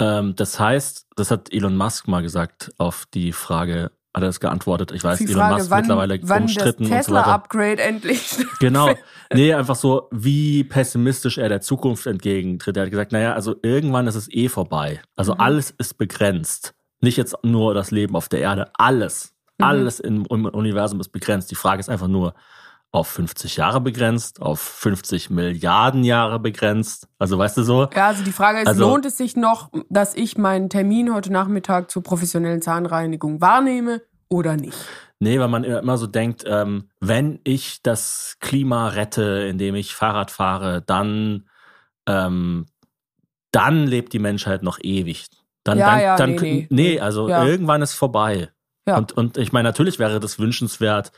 [0.00, 4.40] Ähm, das heißt, das hat Elon Musk mal gesagt auf die Frage, hat er es
[4.40, 4.92] geantwortet.
[4.92, 6.94] Ich weiß, die Elon Frage, Musk wann, mittlerweile wann das umstritten und so.
[6.94, 8.36] Tesla-Upgrade endlich.
[8.60, 8.94] Genau.
[9.34, 12.76] Nee, einfach so, wie pessimistisch er der Zukunft entgegentritt.
[12.78, 15.02] Er hat gesagt, naja, also irgendwann ist es eh vorbei.
[15.16, 15.40] Also Mhm.
[15.40, 16.74] alles ist begrenzt.
[17.02, 18.70] Nicht jetzt nur das Leben auf der Erde.
[18.78, 19.34] Alles.
[19.58, 19.64] Mhm.
[19.64, 21.50] Alles im, im Universum ist begrenzt.
[21.50, 22.34] Die Frage ist einfach nur,
[22.92, 27.08] auf 50 Jahre begrenzt, auf 50 Milliarden Jahre begrenzt.
[27.18, 27.88] Also weißt du so?
[27.94, 31.30] Ja, also die Frage ist, Also- lohnt es sich noch, dass ich meinen Termin heute
[31.30, 34.78] Nachmittag zur professionellen Zahnreinigung wahrnehme oder nicht?
[35.18, 40.30] Nee, weil man immer so denkt, ähm, wenn ich das Klima rette, indem ich Fahrrad
[40.30, 41.48] fahre, dann,
[42.06, 42.66] ähm,
[43.52, 45.26] dann lebt die Menschheit noch ewig.
[45.64, 46.66] Dann, Ja, dann, ja, dann, nee, nee.
[46.70, 47.44] nee, also Ja.
[47.44, 48.50] irgendwann ist vorbei.
[48.86, 48.98] Ja.
[48.98, 51.12] Und, und ich meine, natürlich wäre das wünschenswert,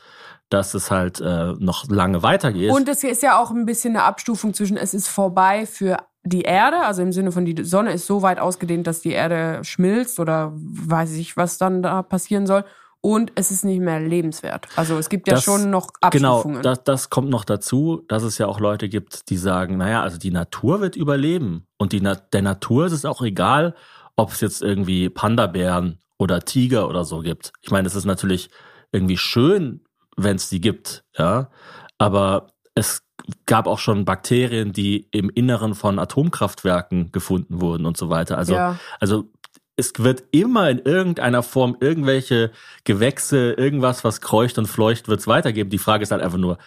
[0.49, 2.71] dass es halt äh, noch lange weitergeht.
[2.71, 6.41] Und es ist ja auch ein bisschen eine Abstufung zwischen, es ist vorbei für die
[6.41, 10.19] Erde, also im Sinne von, die Sonne ist so weit ausgedehnt, dass die Erde schmilzt
[10.19, 12.65] oder weiß ich, was dann da passieren soll.
[13.01, 14.67] Und es ist nicht mehr lebenswert.
[14.75, 16.63] Also es gibt ja Das- schon noch Genau, Abstufungen.
[16.63, 20.17] das, das kommt noch dazu, dass es ja auch Leute gibt, die sagen, naja, also
[20.17, 21.65] die Natur wird überleben.
[21.77, 23.73] Und die, der Natur ist es auch egal,
[24.17, 27.53] ob es jetzt irgendwie Panda-Bären oder Tiger oder so gibt.
[27.61, 28.51] Ich meine, es ist natürlich
[28.91, 29.81] irgendwie schön,
[30.15, 31.49] wenn es die gibt, ja.
[31.97, 33.01] Aber es
[33.45, 38.37] gab auch schon Bakterien, die im Inneren von Atomkraftwerken gefunden wurden und so weiter.
[38.37, 38.79] Also, ja.
[38.99, 39.31] also
[39.75, 42.51] es wird immer in irgendeiner Form irgendwelche
[42.83, 45.69] Gewächse, irgendwas, was kreucht und fleucht, wird es weitergeben.
[45.69, 46.57] Die Frage ist halt einfach nur,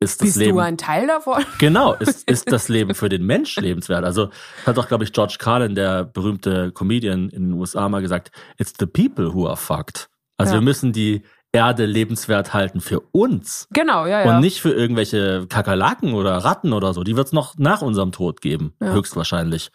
[0.00, 1.44] ist das Bist Leben du ein Teil davon?
[1.58, 4.04] genau ist, ist das Leben für den Mensch lebenswert?
[4.04, 4.30] Also
[4.66, 8.72] hat doch glaube ich George Carlin, der berühmte Comedian in den USA, mal gesagt: It's
[8.78, 10.08] the people who are fucked.
[10.36, 10.60] Also Ja.
[10.60, 14.34] wir müssen die Erde lebenswert halten für uns Genau, ja, ja.
[14.34, 17.02] und nicht für irgendwelche Kakerlaken oder Ratten oder so.
[17.02, 18.92] Die wird es noch nach unserem Tod geben, Ja.
[18.92, 19.70] höchstwahrscheinlich.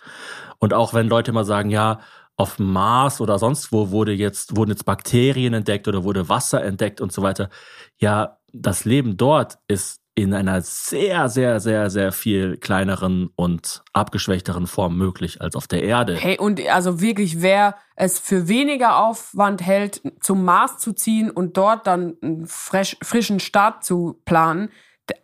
[0.59, 1.99] Und auch wenn Leute mal sagen, ja,
[2.35, 6.63] auf dem Mars oder sonst wo wurde jetzt, wurden jetzt Bakterien entdeckt oder wurde Wasser
[6.63, 7.49] entdeckt und so weiter.
[7.97, 14.67] Ja, das Leben dort ist in einer sehr, sehr, sehr, sehr viel kleineren und abgeschwächteren
[14.67, 16.15] Form möglich als auf der Erde.
[16.15, 21.57] Hey, und also wirklich, wer es für weniger Aufwand hält, zum Mars zu ziehen und
[21.57, 24.69] dort dann einen fresh, frischen Start zu planen,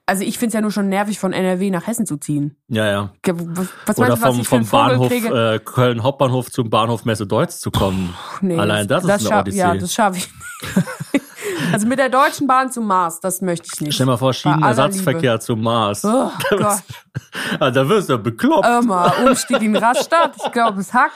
[0.05, 2.57] also ich finde es ja nur schon nervig, von NRW nach Hessen zu ziehen.
[2.67, 3.13] Ja, ja.
[3.25, 7.71] Was, was Oder meinst vom, vom Bahnhof äh, Köln Hauptbahnhof zum Bahnhof Messe Deutz zu
[7.71, 8.13] kommen.
[8.41, 9.57] Nee, Allein das, ist eine scha- Odyssee.
[9.60, 10.88] Ja, das schaffe ich nicht.
[11.71, 13.93] Also mit der Deutschen Bahn zum Mars, das möchte ich nicht.
[13.95, 16.03] Stell mal vor, Schienenersatzverkehr zum Mars.
[16.03, 16.84] Oh Gott.
[17.60, 18.65] Ah, da wirst du bekloppt.
[18.65, 20.36] Irma, Umstieg in Rastatt.
[20.38, 21.13] Ich glaube, es hackt.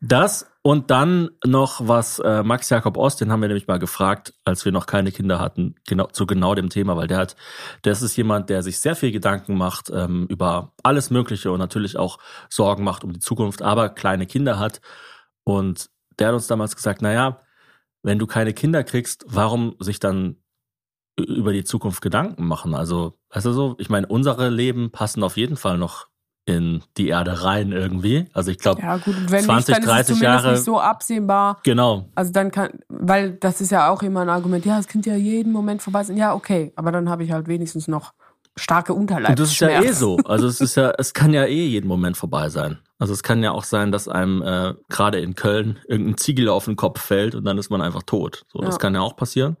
[0.00, 4.32] Das und dann noch was äh, Max Jakob Ost, den haben wir nämlich mal gefragt,
[4.44, 7.36] als wir noch keine Kinder hatten, genau zu genau dem Thema, weil der hat,
[7.82, 11.96] das ist jemand, der sich sehr viel Gedanken macht ähm, über alles Mögliche und natürlich
[11.96, 14.80] auch Sorgen macht um die Zukunft, aber kleine Kinder hat.
[15.42, 17.40] Und der hat uns damals gesagt, naja,
[18.02, 20.36] wenn du keine Kinder kriegst, warum sich dann
[21.18, 22.74] über die Zukunft Gedanken machen?
[22.74, 26.06] Also, weißt du so, ich meine, unsere Leben passen auf jeden Fall noch
[26.44, 28.26] in die Erde rein irgendwie.
[28.32, 30.52] Also ich glaube, Ja, gut, wenn 20, nicht, dann ist es 30 zumindest Jahre.
[30.56, 31.60] nicht so absehbar.
[31.62, 32.08] genau.
[32.16, 35.16] Also dann kann, weil das ist ja auch immer ein Argument, ja, es könnte ja
[35.16, 36.16] jeden Moment vorbei sein.
[36.16, 38.12] Ja, okay, aber dann habe ich halt wenigstens noch
[38.56, 39.88] starke Und das ist ja Unterleibsschmerzen.
[39.88, 40.16] eh so.
[40.24, 42.78] Also es ist ja, es kann ja eh jeden Moment vorbei sein.
[43.02, 46.66] Also es kann ja auch sein, dass einem äh, gerade in Köln irgendein Ziegel auf
[46.66, 48.44] den Kopf fällt und dann ist man einfach tot.
[48.52, 48.78] So, das Ja.
[48.78, 49.56] kann ja auch passieren.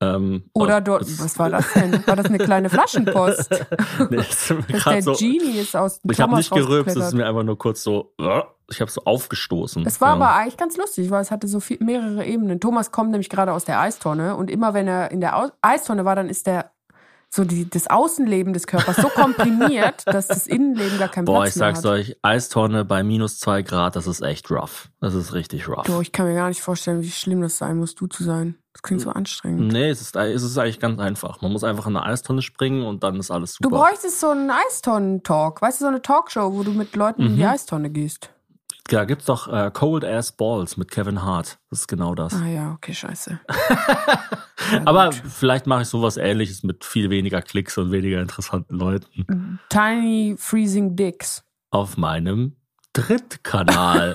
[0.00, 2.06] Ähm, Oder dort, das- was war das denn?
[2.06, 3.50] War das eine kleine Flaschenpost?
[4.10, 7.14] nee, das ist der so, Genie ist aus dem ich habe nicht gerülpst, es ist
[7.14, 9.84] mir einfach nur kurz so, äh, ich habe so aufgestoßen.
[9.84, 10.14] Es war ja.
[10.14, 12.60] aber eigentlich ganz lustig, weil es hatte so viel, mehrere Ebenen.
[12.60, 16.14] Thomas kommt nämlich gerade aus der Eistonne und immer wenn er in der Eistonne war,
[16.14, 16.70] dann ist der
[17.32, 21.50] so die, das Außenleben des Körpers so komprimiert, dass das Innenleben gar keinen Boah, Platz
[21.54, 21.92] ich mehr sag's hat.
[21.92, 24.88] euch, Eistonne bei minus zwei Grad, das ist echt rough.
[25.00, 25.84] Das ist richtig rough.
[25.84, 28.56] Du, ich kann mir gar nicht vorstellen, wie schlimm das sein muss, du zu sein.
[28.72, 29.72] Das klingt so anstrengend.
[29.72, 31.40] Nee, es ist, es ist eigentlich ganz einfach.
[31.40, 33.68] Man muss einfach in eine Eistonne springen und dann ist alles super.
[33.68, 35.60] Du bräuchtest so einen Eistonnen-Talk.
[35.62, 37.48] Weißt du, so eine Talkshow, wo du mit Leuten in die Mhm.
[37.48, 38.30] Eistonne gehst.
[38.90, 41.60] Da gibt's doch äh, Cold Ass Balls mit Kevin Hart.
[41.70, 42.34] Das ist genau das.
[42.34, 43.38] Ah ja, okay, scheiße.
[44.84, 50.34] Aber vielleicht mache ich sowas ähnliches mit viel weniger Klicks und weniger interessanten Leuten Tiny
[50.36, 51.44] Freezing Dicks.
[51.70, 52.56] auf meinem
[52.92, 54.14] Drittkanal.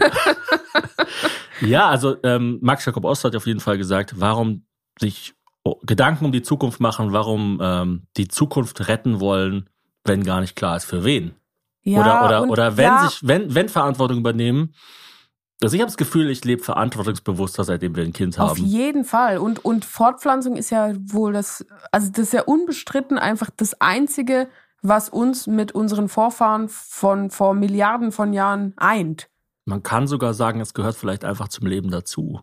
[1.62, 4.66] ja, also ähm, Max Jakob Ost hat auf jeden Fall gesagt, warum
[5.00, 9.70] sich oh, Gedanken um die Zukunft machen, warum ähm, die Zukunft retten wollen,
[10.04, 11.34] wenn gar nicht klar ist, für wen.
[11.86, 14.74] Ja, oder oder, oder wenn ja, sich, wenn, wenn Verantwortung übernehmen.
[15.62, 18.66] Also ich habe das Gefühl, ich lebe verantwortungsbewusster, seitdem wir ein Kind Auf haben.
[18.66, 19.38] jeden Fall.
[19.38, 24.50] Und, und Fortpflanzung ist ja wohl das, also das ist ja unbestritten einfach das Einzige,
[24.82, 29.30] was uns mit unseren Vorfahren von vor Milliarden von Jahren eint.
[29.64, 32.42] Man kann sogar sagen, es gehört vielleicht einfach zum Leben dazu.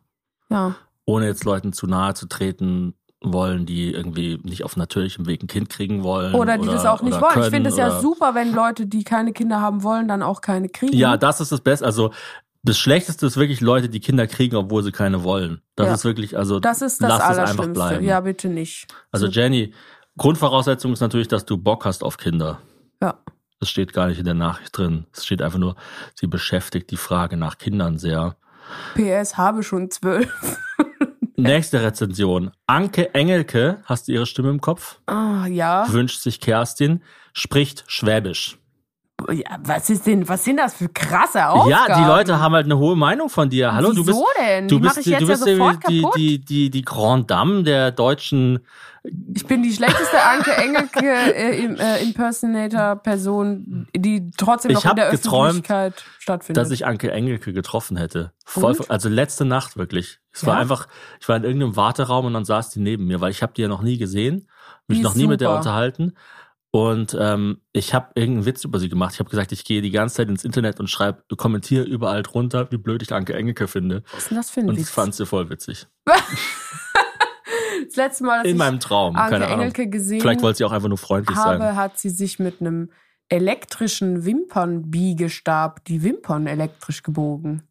[0.49, 0.75] Ja.
[1.05, 2.95] Ohne jetzt Leuten zu nahe zu treten
[3.25, 6.35] wollen, die irgendwie nicht auf natürlichem Weg ein Kind kriegen wollen.
[6.35, 7.31] Oder die das auch nicht oder wollen.
[7.35, 10.23] ich können finde es ja oder- super, wenn Leute, die keine Kinder haben wollen, dann
[10.23, 10.97] auch keine kriegen.
[10.97, 11.85] Ja, das ist das Beste.
[11.85, 12.13] Also
[12.63, 15.61] das Schlechteste ist wirklich Leute, die Kinder kriegen, obwohl sie keine wollen.
[15.77, 15.95] Das Ja.
[15.95, 18.05] ist wirklich, also das ist das lass es einfach bleiben.
[18.05, 18.87] Ja, bitte nicht.
[19.11, 19.73] Also Jenny,
[20.17, 22.59] Grundvoraussetzung ist natürlich, dass du Bock hast auf Kinder.
[23.03, 23.15] Ja.
[23.59, 25.07] Das steht gar nicht in der Nachricht drin.
[25.13, 25.77] Es steht einfach nur,
[26.15, 28.37] sie beschäftigt die Frage nach Kindern sehr.
[28.95, 30.59] PS habe schon zwölf.
[31.37, 32.51] Nächste Rezension.
[32.67, 35.01] Anke Engelke, hast du ihre Stimme im Kopf?
[35.07, 35.91] Ah, ja.
[35.91, 38.59] Wünscht sich Kerstin, spricht Schwäbisch.
[39.31, 39.59] Ja.
[39.65, 41.71] Was ist denn, was sind das für krasse Aufgaben?
[41.71, 43.73] Ja, die Leute haben halt eine hohe Meinung von dir.
[43.73, 44.69] Hallo, du bist, Wieso denn?
[44.69, 48.61] du Die bist, du bist ja die, die, die, die Grand Dame der deutschen.
[49.35, 51.01] Ich bin die schlechteste Anke Engelke
[51.35, 56.63] äh, äh, Impersonator-Person, die trotzdem noch in der geträumt, Öffentlichkeit stattfindet.
[56.63, 58.33] dass ich Anke Engelke getroffen hätte.
[58.45, 60.21] Voll, also letzte Nacht wirklich.
[60.33, 60.61] Es war Ja?
[60.61, 60.87] einfach,
[61.21, 63.63] ich war in irgendeinem Warteraum und dann saß die neben mir, weil ich habe die
[63.63, 64.49] ja noch nie gesehen,
[64.87, 65.59] mich noch nie mit der super.
[65.59, 66.15] unterhalten.
[66.75, 69.13] Und ähm, ich habe irgendeinen Witz über sie gemacht.
[69.13, 72.73] Ich habe gesagt, ich gehe die ganze Zeit ins Internet und schreibe, kommentiere überall drunter,
[72.73, 74.03] wie blöd ich Anke Engelke finde.
[74.13, 74.87] Was ist denn das für ein Und Witz?
[74.87, 75.87] das fand sie voll witzig.
[76.07, 79.61] das letzte Mal, als In ich meinem Traum, Anke keine Ahnung.
[79.61, 81.77] Engelke gesehen Vielleicht wollte sie auch einfach nur freundlich habe, sein.
[81.77, 82.91] hat sie sich mit einem
[83.29, 87.65] elektrischen Wimpernbiegestab die Wimpern elektrisch gebogen.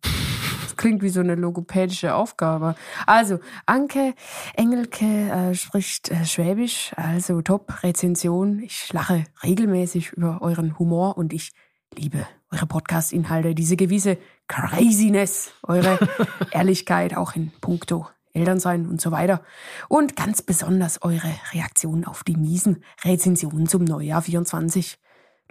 [0.81, 2.73] Klingt wie so eine logopädische Aufgabe.
[3.05, 4.15] Also, Anke
[4.55, 8.57] Engelke äh, spricht äh, Schwäbisch, also top Rezension.
[8.63, 11.51] Ich lache regelmäßig über euren Humor und ich
[11.95, 14.17] liebe eure Podcast-Inhalte, diese gewisse
[14.47, 15.99] Craziness, eure
[16.51, 19.43] Ehrlichkeit auch in puncto Elternsein und so weiter.
[19.87, 24.97] Und ganz besonders eure Reaktion auf die miesen Rezensionen zum Neujahr 24.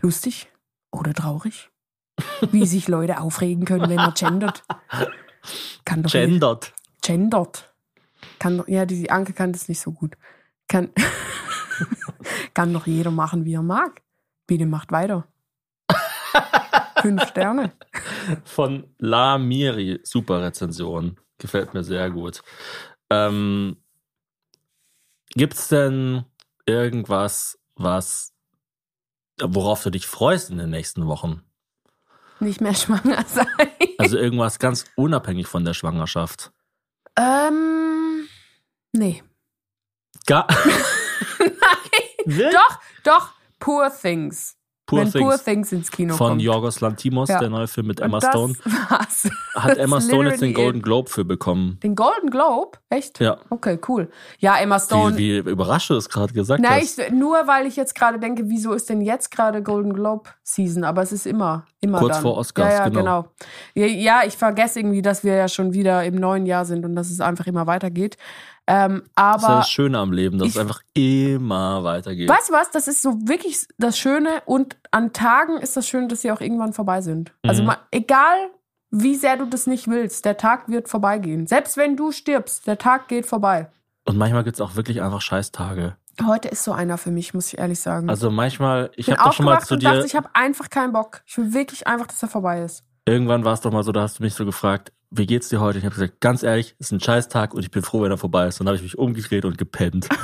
[0.01, 0.49] Lustig
[0.91, 1.71] oder traurig?
[2.53, 4.63] Wie sich Leute aufregen können, wenn man gendert.
[5.85, 6.73] Kann doch Gendert.
[7.03, 7.73] gendert.
[8.39, 10.17] Kann doch, ja, die Anke kann das nicht so gut.
[10.69, 10.91] Kann,
[12.55, 14.03] kann doch jeder machen, wie er mag.
[14.47, 15.27] Bitte macht weiter.
[17.01, 17.73] Fünf Sterne.
[18.45, 20.01] Von La Miri.
[20.03, 21.19] Super Rezension.
[21.39, 22.43] Gefällt mir sehr gut.
[23.09, 23.79] Ähm,
[25.31, 26.25] gibt's denn
[26.67, 28.35] irgendwas, was,
[29.41, 31.43] worauf du dich freust in den nächsten Wochen?
[32.41, 33.47] Nicht mehr schwanger sein.
[33.99, 36.53] Also irgendwas ganz unabhängig von der Schwangerschaft.
[37.17, 38.29] ähm,
[38.93, 39.23] nee.
[40.27, 40.47] Gar
[41.39, 42.51] Nein.
[42.53, 43.33] Doch, doch.
[43.59, 44.57] Poor Things.
[44.91, 45.25] Poor Wenn Things.
[45.25, 46.43] Poor Things ins Kino Von kommt.
[46.43, 47.39] Yorgos Lantimos, Ja.
[47.39, 48.55] der neue Film mit Emma Stone.
[48.89, 49.31] war's.
[49.55, 50.83] Hat Emma Stone jetzt den Golden.
[50.83, 51.79] Globe für bekommen.
[51.83, 52.79] Den Golden Globe?
[52.89, 53.21] Echt?
[53.21, 53.39] Ja.
[53.51, 54.11] Okay, cool.
[54.41, 55.17] Ja, Emma Stone.
[55.17, 56.99] Wie, wie überrascht du das gerade gesagt Nein, hast.
[56.99, 60.83] ich, nur weil ich jetzt gerade denke, wieso ist denn jetzt gerade Golden Globe Season?
[60.83, 62.23] Aber es ist immer, immer Kurz dann.
[62.23, 63.01] vor Oscars, ja, ja, genau.
[63.01, 63.29] genau.
[63.75, 66.97] Ja, ja, ich vergesse irgendwie, dass wir ja schon wieder im neuen Jahr sind und
[66.97, 68.17] dass es einfach immer weitergeht.
[68.67, 72.29] Ähm, Das ist ja aber das Schöne am Leben, dass ich- es einfach immer weitergeht.
[72.29, 72.71] weißt du was?
[72.71, 76.41] Das ist so wirklich das Schöne und an Tagen ist das Schöne, dass sie auch
[76.41, 77.33] irgendwann vorbei sind.
[77.43, 77.69] Also Mhm.
[77.69, 78.51] ma- egal
[78.93, 81.47] wie sehr du das nicht willst, der Tag wird vorbeigehen.
[81.47, 83.71] Selbst wenn du stirbst, der Tag geht vorbei.
[84.05, 85.97] Und manchmal gibt es auch wirklich einfach Scheißtage.
[86.27, 88.11] Heute ist so einer für mich, muss ich ehrlich sagen.
[88.11, 91.23] Also manchmal, ich habe doch schon mal zu dir, dachte, ich habe einfach keinen Bock.
[91.27, 92.85] Ich will wirklich einfach, dass er vorbei ist.
[93.07, 95.61] irgendwann war es doch mal so, da hast du mich so gefragt, wie geht's dir
[95.61, 95.79] heute?
[95.79, 98.47] Ich habe gesagt, ganz ehrlich, ist ein Scheißtag und ich bin froh, wenn er vorbei
[98.47, 98.61] ist.
[98.61, 100.09] Und dann habe ich mich umgedreht und gepennt.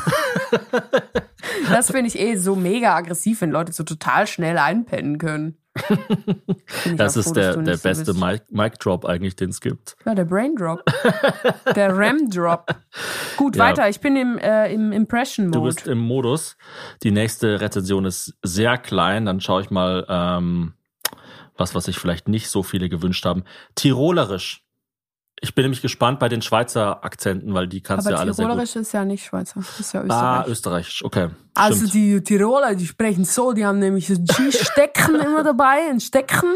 [1.70, 5.57] Das finde ich eh so mega aggressiv, wenn Leute so total schnell einpennen können.
[6.96, 8.20] Das ist froh, der, du der so beste bist.
[8.20, 9.96] Mic, Mic Drop eigentlich, den es gibt.
[10.05, 10.85] Ja, der Brain Drop.
[11.75, 12.66] der Ram Drop.
[13.37, 13.64] Gut, Ja.
[13.64, 13.88] weiter.
[13.88, 15.75] Ich bin im, äh, im Impression Du Mode.
[15.75, 16.57] bist im Modus.
[17.03, 19.27] Die nächste Rezension ist sehr klein.
[19.27, 20.75] Dann schaue ich mal, ähm,
[21.57, 23.42] was, was sich vielleicht nicht so viele gewünscht haben.
[23.75, 24.65] Tirolerisch.
[25.42, 28.44] Ich bin nämlich gespannt bei den Schweizer Akzenten, weil die kannst du ja alle sehr
[28.46, 28.53] gut.
[28.53, 29.61] Tirolerisch ist ja nicht Schweizer.
[29.61, 30.05] Das ist ja Ah,
[30.46, 30.49] Österreich.
[30.49, 31.05] österreichisch.
[31.05, 31.29] Okay.
[31.55, 31.94] also Stimmt.
[31.94, 36.49] die Tiroler, die sprechen so, die haben nämlich ein G-Stecken immer dabei, ein Stecken.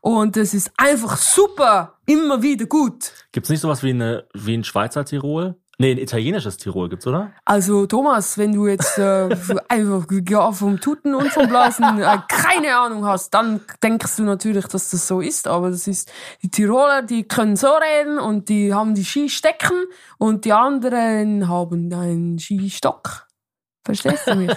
[0.00, 1.94] Und das ist einfach super.
[2.06, 3.12] Immer wieder gut.
[3.32, 5.56] Gibt's nicht sowas wie, eine, wie ein Schweizer Tirol?
[5.80, 7.32] Nee, ein italienisches Tirol gibt's, oder?
[7.46, 9.30] Also Thomas, wenn du jetzt äh,
[9.70, 10.04] einfach
[10.54, 15.08] vom Tuten und vom Blasen äh, keine Ahnung hast, dann denkst du natürlich, dass das
[15.08, 15.48] so ist.
[15.48, 16.12] Aber das ist
[16.42, 19.86] die Tiroler, die können so reden und die haben die Skistecken
[20.18, 23.26] und die anderen haben einen Skistock.
[23.82, 24.54] Verstehst du mich?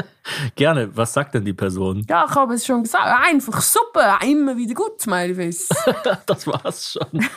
[0.56, 0.96] Gerne.
[0.96, 2.06] Was sagt denn die Person?
[2.08, 3.28] ja, ich habe es schon gesagt.
[3.28, 5.68] Einfach super, immer wieder gut, Smileyface.
[6.26, 7.28] das war's schon.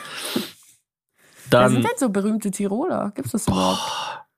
[1.49, 3.12] Wer sind Dann denn so berühmte Tiroler?
[3.15, 3.81] Gibt's das überhaupt?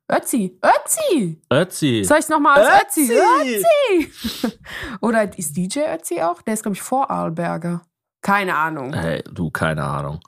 [0.10, 1.42] Ötzi, Ötzi!
[1.52, 2.04] Ötzi.
[2.06, 3.12] Soll ich nochmal als Ötzi?
[3.12, 4.10] Ötzi!
[4.10, 4.60] Ötzi!
[5.02, 6.42] Oder ist DJ Ötzi auch?
[6.42, 7.82] Der ist, glaube ich, vor Arlberger.
[8.22, 8.94] Keine Ahnung.
[8.94, 10.22] Hey, du, keine Ahnung.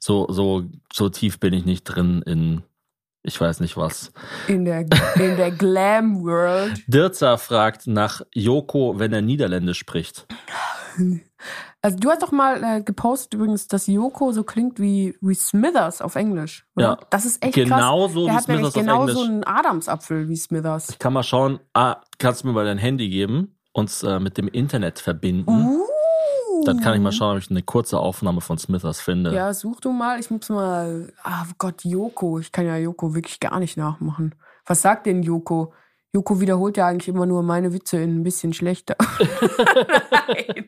[0.00, 2.62] So, so, so tief bin ich nicht drin in,
[3.22, 4.12] ich weiß nicht was.
[4.48, 4.80] In der,
[5.16, 6.82] in der Glam World.
[6.86, 10.26] Dirza fragt nach Joko, wenn er Niederländisch spricht.
[11.82, 16.02] Also du hast doch mal äh, gepostet übrigens, dass Yoko so klingt wie, wie Smithers
[16.02, 16.66] auf Englisch.
[16.74, 16.86] Oder?
[16.86, 16.98] Ja.
[17.10, 17.64] Das ist echt krass.
[17.64, 19.16] Genauso Der wie hat Smithers auf genau Englisch.
[19.16, 20.88] so einen Adamsapfel wie Smithers.
[20.90, 24.36] Ich kann mal schauen, ah, kannst du mir mal dein Handy geben, uns äh, mit
[24.38, 25.50] dem Internet verbinden.
[25.50, 25.82] Uh.
[26.64, 29.34] Dann kann ich mal schauen, ob ich eine kurze Aufnahme von Smithers finde.
[29.34, 30.18] Ja, such du mal.
[30.18, 31.12] Ich muss mal.
[31.22, 32.38] Ah Gott, Yoko.
[32.38, 34.34] Ich kann ja Yoko wirklich gar nicht nachmachen.
[34.64, 35.72] Was sagt denn Yoko?
[36.16, 38.96] Yoko wiederholt ja eigentlich immer nur meine Witze in ein bisschen schlechter.
[40.10, 40.64] Nein.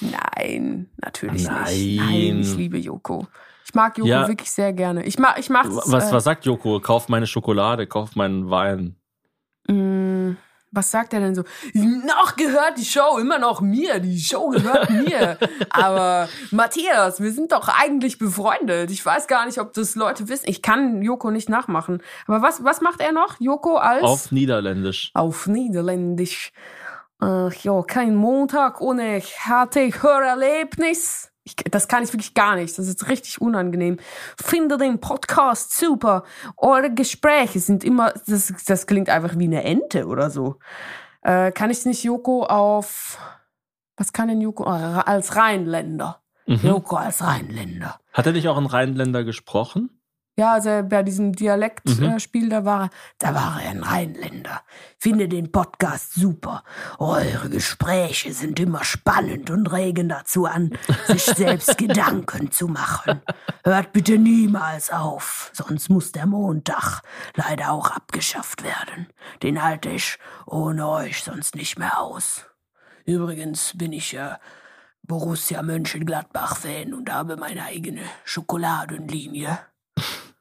[0.00, 1.50] Nein, natürlich nicht.
[1.50, 1.96] Nein.
[1.96, 3.26] Nein, ich liebe Yoko.
[3.66, 4.26] Ich mag Yoko Ja.
[4.28, 5.04] wirklich sehr gerne.
[5.04, 5.68] Ich mach, ich mach's.
[5.86, 6.80] Was, äh, was sagt Joko?
[6.80, 8.96] Kauf meine Schokolade, kauf meinen Wein.
[9.68, 10.36] Mm,
[10.76, 11.42] Was sagt er denn so?
[11.72, 13.98] Noch gehört die Show immer noch mir.
[13.98, 15.38] Die Show gehört mir.
[15.70, 18.90] Aber Matthias, wir sind doch eigentlich befreundet.
[18.90, 20.44] Ich weiß gar nicht, ob das Leute wissen.
[20.48, 22.02] Ich kann Joko nicht nachmachen.
[22.26, 23.40] Aber was, was macht er noch?
[23.40, 24.02] Joko als?
[24.02, 25.10] Auf Niederländisch.
[25.14, 26.52] auf Niederländisch.
[27.18, 31.32] Ach ja, kein Montag ohne harte Hörerlebnis.
[31.46, 32.76] Ich, das kann ich wirklich gar nicht.
[32.76, 33.98] Das ist richtig unangenehm.
[34.36, 36.24] Finde den Podcast super.
[36.56, 40.58] Eure Gespräche sind immer, das, das klingt einfach wie eine Ente oder so.
[41.22, 43.18] Äh, kann ich nicht Joko auf,
[43.96, 44.64] was kann denn Joko?
[44.64, 46.20] Ah, Als Rheinländer.
[46.46, 46.60] Mhm.
[46.62, 47.98] Joko als Rheinländer.
[48.12, 49.95] Hat er nicht auch in Rheinländer gesprochen?
[50.38, 51.32] Ja, also bei diesem Mhm.
[51.32, 54.60] Dialektspiel, da war er, da war er ein Rheinländer.
[54.98, 56.62] Finde den Podcast super.
[56.98, 63.22] Eure Gespräche sind immer spannend und regen dazu an, sich selbst Gedanken zu machen.
[63.64, 67.00] Hört bitte niemals auf, sonst muss der Montag
[67.34, 69.06] leider auch abgeschafft werden.
[69.42, 72.44] Den halte ich ohne euch sonst nicht mehr aus.
[73.06, 74.38] Übrigens bin ich ja
[75.02, 79.58] Borussia Mönchengladbach-Fan und habe meine eigene Schokoladenlinie.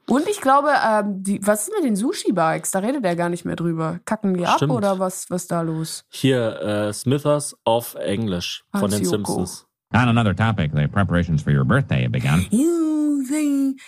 [0.08, 2.72] Und ich glaube, ähm, die, was ist mit den Sushi-Bikes?
[2.72, 4.00] Da redet er gar nicht mehr drüber.
[4.06, 4.74] Kacken die ab Stimmt.
[4.74, 6.04] oder was, was da los?
[6.10, 9.16] Hier, äh, Smithers auf Englisch von Als den Joko.
[9.16, 9.66] Simpsons.
[9.94, 12.46] On another topic, the preparations for your birthday have begun.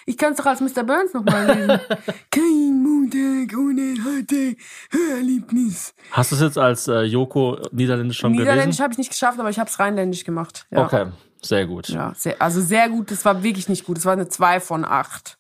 [0.06, 0.84] Ich kann es doch als Mr.
[0.84, 1.80] Burns nochmal lesen.
[2.32, 4.56] Kein Montag ohne heute
[4.90, 5.94] Hörerlebnis.
[6.12, 9.50] Hast du es jetzt als äh, Joko Niederländisch schon Niederländisch habe ich nicht geschafft, aber
[9.50, 10.66] ich habe es rheinländisch gemacht.
[10.72, 10.86] Ja.
[10.86, 11.06] Okay,
[11.42, 11.90] sehr gut.
[11.90, 13.12] Ja, sehr, also sehr gut.
[13.12, 13.98] Das war wirklich nicht gut.
[13.98, 15.38] Das war eine 2 von 8.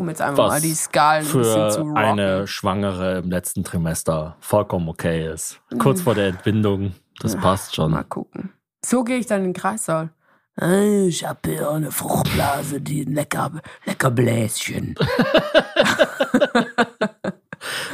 [0.00, 1.96] Um jetzt einfach Was mal die Skalen ein bisschen zu Für rocken.
[1.98, 5.60] eine Schwangere im letzten Trimester vollkommen okay ist.
[5.78, 7.90] Kurz vor der Entbindung, das passt schon.
[7.90, 8.54] Mal gucken.
[8.82, 10.08] So gehe ich dann in den Kreissaal.
[10.58, 13.52] Äh, Ich habe hier eine Fruchtblase, die ein lecker,
[13.84, 14.94] lecker Bläschen.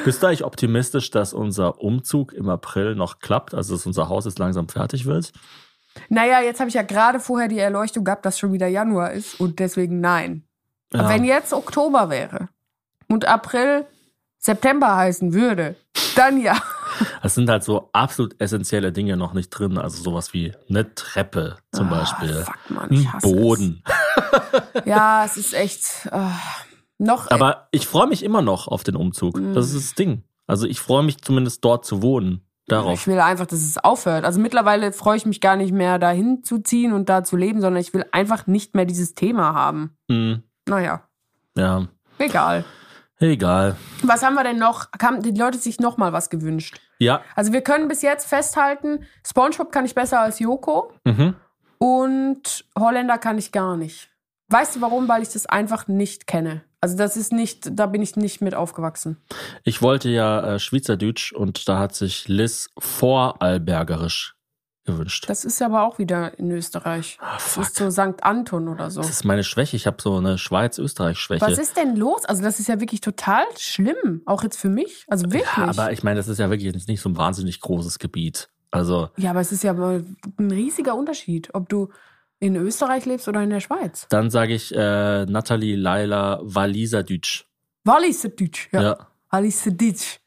[0.04, 4.26] Bist du eigentlich optimistisch, dass unser Umzug im April noch klappt, also dass unser Haus
[4.26, 5.32] jetzt langsam fertig wird?
[6.08, 9.40] Naja, jetzt habe ich ja gerade vorher die Erleuchtung gehabt, dass schon wieder Januar ist
[9.40, 10.44] und deswegen nein.
[10.96, 11.08] Ja.
[11.08, 12.48] wenn jetzt Oktober wäre,
[13.08, 13.86] und April
[14.38, 15.76] September heißen würde,
[16.16, 16.56] dann ja.
[17.22, 19.76] Es sind halt so absolut essentielle Dinge noch nicht drin.
[19.76, 22.44] Also sowas wie eine Treppe zum Ah, Beispiel.
[22.44, 23.82] fuck, Mann, ich hasse Boden.
[24.86, 26.18] Ja, es ist echt äh,
[26.98, 27.30] noch.
[27.30, 29.38] Aber ich freue mich immer noch auf den Umzug.
[29.38, 29.54] Mhm.
[29.54, 30.22] Das ist das Ding.
[30.46, 32.42] Also ich freue mich zumindest dort zu wohnen.
[32.68, 32.94] Darauf.
[32.98, 34.24] Ich will einfach, dass es aufhört.
[34.24, 37.60] Also mittlerweile freue ich mich gar nicht mehr, dahin zu ziehen und da zu leben,
[37.60, 39.96] sondern ich will einfach nicht mehr dieses Thema haben.
[40.10, 41.02] Hm, Naja,
[41.56, 41.86] ja,
[42.18, 42.64] egal.
[43.18, 43.76] egal.
[44.02, 44.88] Was haben wir denn noch?
[45.00, 46.80] Haben die Leute sich noch mal was gewünscht?
[46.98, 51.34] Ja, Also wir können bis jetzt festhalten, SpongeBob kann ich besser als Joko mhm.
[51.78, 54.10] und Holländer kann ich gar nicht.
[54.48, 55.08] Weißt du warum?
[55.08, 56.62] Weil ich das einfach nicht kenne.
[56.80, 59.16] Also das ist nicht, da bin ich nicht mit aufgewachsen.
[59.64, 64.35] ich wollte ja äh, Schweizerdeutsch und da hat sich Liz Vorarlbergerisch
[64.86, 65.24] gewünscht.
[65.28, 67.18] Das ist aber auch wieder in Österreich.
[67.20, 68.22] Ah, Das ist so St.
[68.22, 69.00] Anton oder so.
[69.02, 69.76] Das ist meine Schwäche.
[69.76, 71.44] Ich habe so eine Schweiz-Österreich-Schwäche.
[71.44, 72.24] Was ist denn los?
[72.24, 75.04] Also das ist ja wirklich total schlimm, auch jetzt für mich.
[75.08, 75.56] Also wirklich.
[75.56, 78.48] Ja, aber ich meine, das ist ja wirklich jetzt nicht so ein wahnsinnig großes Gebiet.
[78.70, 80.16] Also Ja, aber es ist ja ein
[80.50, 81.90] riesiger Unterschied, ob du
[82.38, 84.06] in Österreich lebst oder in der Schweiz.
[84.10, 87.44] dann sage ich äh, Nathalie Leila Waliserdeutsch.
[87.84, 88.82] Walliserdeutsch, ja.
[88.82, 88.98] Ja.
[89.30, 90.18] Walliserdeutsch.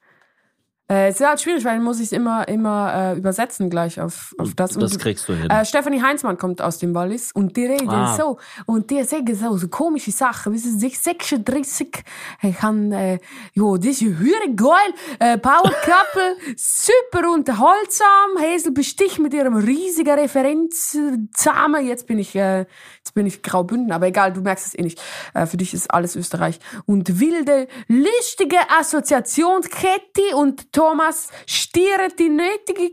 [0.91, 4.01] Äh, es ist halt schwierig, weil dann muss ich es immer, immer äh, übersetzen gleich
[4.01, 4.71] auf, auf das.
[4.73, 5.49] Das Und, kriegst du hin.
[5.49, 8.15] äh, Stefanie Heinzmann kommt aus dem Wallis und die reden Ah.
[8.17, 10.57] so und die sagen so, so komische Sachen.
[10.57, 12.03] Sie sich 36,
[12.41, 13.19] ich kann, äh,
[13.53, 18.07] jo, das ist höher geil, äh, Paul Kappel, super unterhaltsam,
[18.39, 20.97] Hazel besticht mit ihrem riesigen Referenz
[21.35, 21.85] zusammen.
[21.85, 22.65] Jetzt bin ich, äh,
[22.97, 25.01] jetzt bin ich Graubünden, aber egal, du merkst es eh nicht.
[25.33, 26.59] Äh, für dich ist alles Österreich.
[26.85, 32.91] Und wilde, lustige Assoziationskette und Thomas stiert die nötige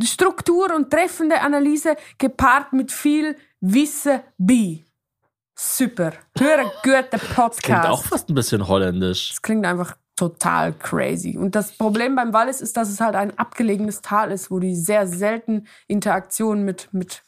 [0.00, 4.84] Struktur und treffende Analyse gepaart mit viel Wissen bei.
[5.58, 6.12] Super.
[6.38, 7.62] Hör einen guten Podcast.
[7.64, 9.30] Klingt auch fast ein bisschen holländisch.
[9.30, 11.36] Das klingt einfach total crazy.
[11.36, 14.76] Und das Problem beim Wallis ist, dass es halt ein abgelegenes Tal ist, wo die
[14.76, 17.24] sehr selten Interaktion mit, mit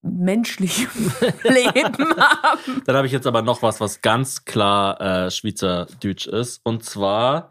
[0.00, 1.10] menschlichem
[1.42, 2.82] Leben haben.
[2.86, 6.60] Dann habe ich jetzt aber noch was, was ganz klar äh, Schweizerdeutsch ist.
[6.62, 7.50] Und zwar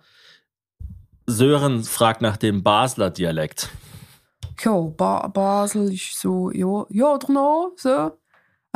[1.25, 3.69] Sören fragt nach dem Basler Dialekt.
[4.63, 8.11] Ja, ba Basel ist so, ja, ja oder no, so.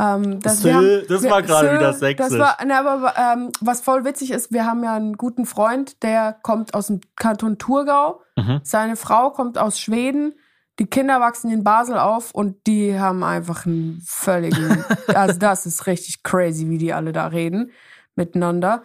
[0.00, 2.28] Ähm, das, Sö, haben- das wir- war gerade wieder sächsisch.
[2.30, 6.02] Das war, ne, aber ähm, was voll witzig ist, wir haben ja einen guten Freund,
[6.02, 8.20] der kommt aus dem Kanton Thurgau.
[8.36, 8.60] Mhm.
[8.62, 10.34] Seine Frau kommt aus Schweden.
[10.78, 15.86] Die Kinder wachsen in Basel auf und die haben einfach einen völligen, also das ist
[15.88, 17.72] richtig crazy, wie die alle da reden
[18.14, 18.84] miteinander.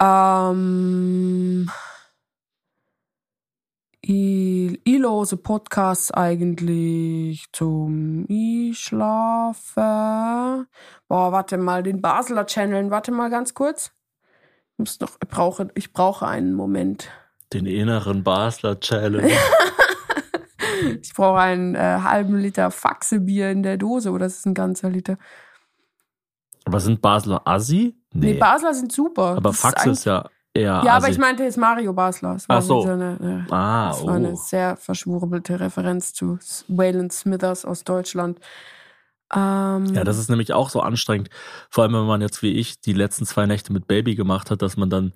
[0.00, 1.70] Ähm,
[4.06, 9.82] ich, ich höre Podcasts eigentlich zum Einschlafen.
[11.08, 13.92] Boah, warte mal, den Basler Channeln, warte mal ganz kurz.
[14.72, 17.08] Ich, muss noch, ich, brauche, ich brauche einen Moment.
[17.52, 19.30] Den inneren Basler Challenge.
[21.00, 24.90] Ich brauche einen äh, halben Liter Faxebier in der Dose oder das ist ein ganzer
[24.90, 25.16] Liter.
[26.64, 27.96] aber sind Basler Assi?
[28.12, 29.36] Nee, Basler sind super.
[29.36, 30.88] aber Das Fax eigentlich- ist ja Ja, Assi.
[30.88, 32.34] aber ich meinte jetzt Mario Basler.
[32.34, 32.82] Das war Ach so.
[32.84, 34.36] eine, äh, ah, das war eine oh.
[34.36, 36.38] sehr verschwurbelte Referenz zu
[36.68, 38.38] Waylon Smithers aus Deutschland.
[39.34, 41.28] Ähm, Ja, das ist nämlich auch so anstrengend.
[41.70, 44.62] Vor allem, wenn man jetzt wie ich die letzten zwei Nächte mit Baby gemacht hat,
[44.62, 45.12] dass man dann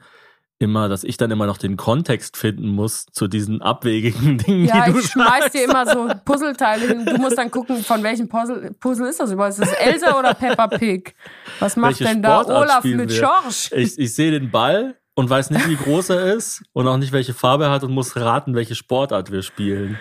[0.60, 4.86] immer, dass ich dann immer noch den Kontext finden muss zu diesen abwegigen Dingen, Ja,
[4.86, 5.54] die du ich schmeiß sagst.
[5.54, 7.06] dir immer so Puzzleteile hin.
[7.06, 9.52] Du musst dann gucken, von welchem Puzzle, Puzzle ist das überhaupt?
[9.52, 11.14] Ist das Elsa oder Peppa Pig?
[11.60, 13.16] Was macht Welche denn da Sportart Olaf spielen mit wir?
[13.24, 13.70] Schorsch?
[13.72, 17.10] Ich, ich sehe den Ball und weiß nicht, wie groß er ist und auch nicht,
[17.10, 19.98] welche Farbe er hat und muss raten, welche Sportart wir spielen.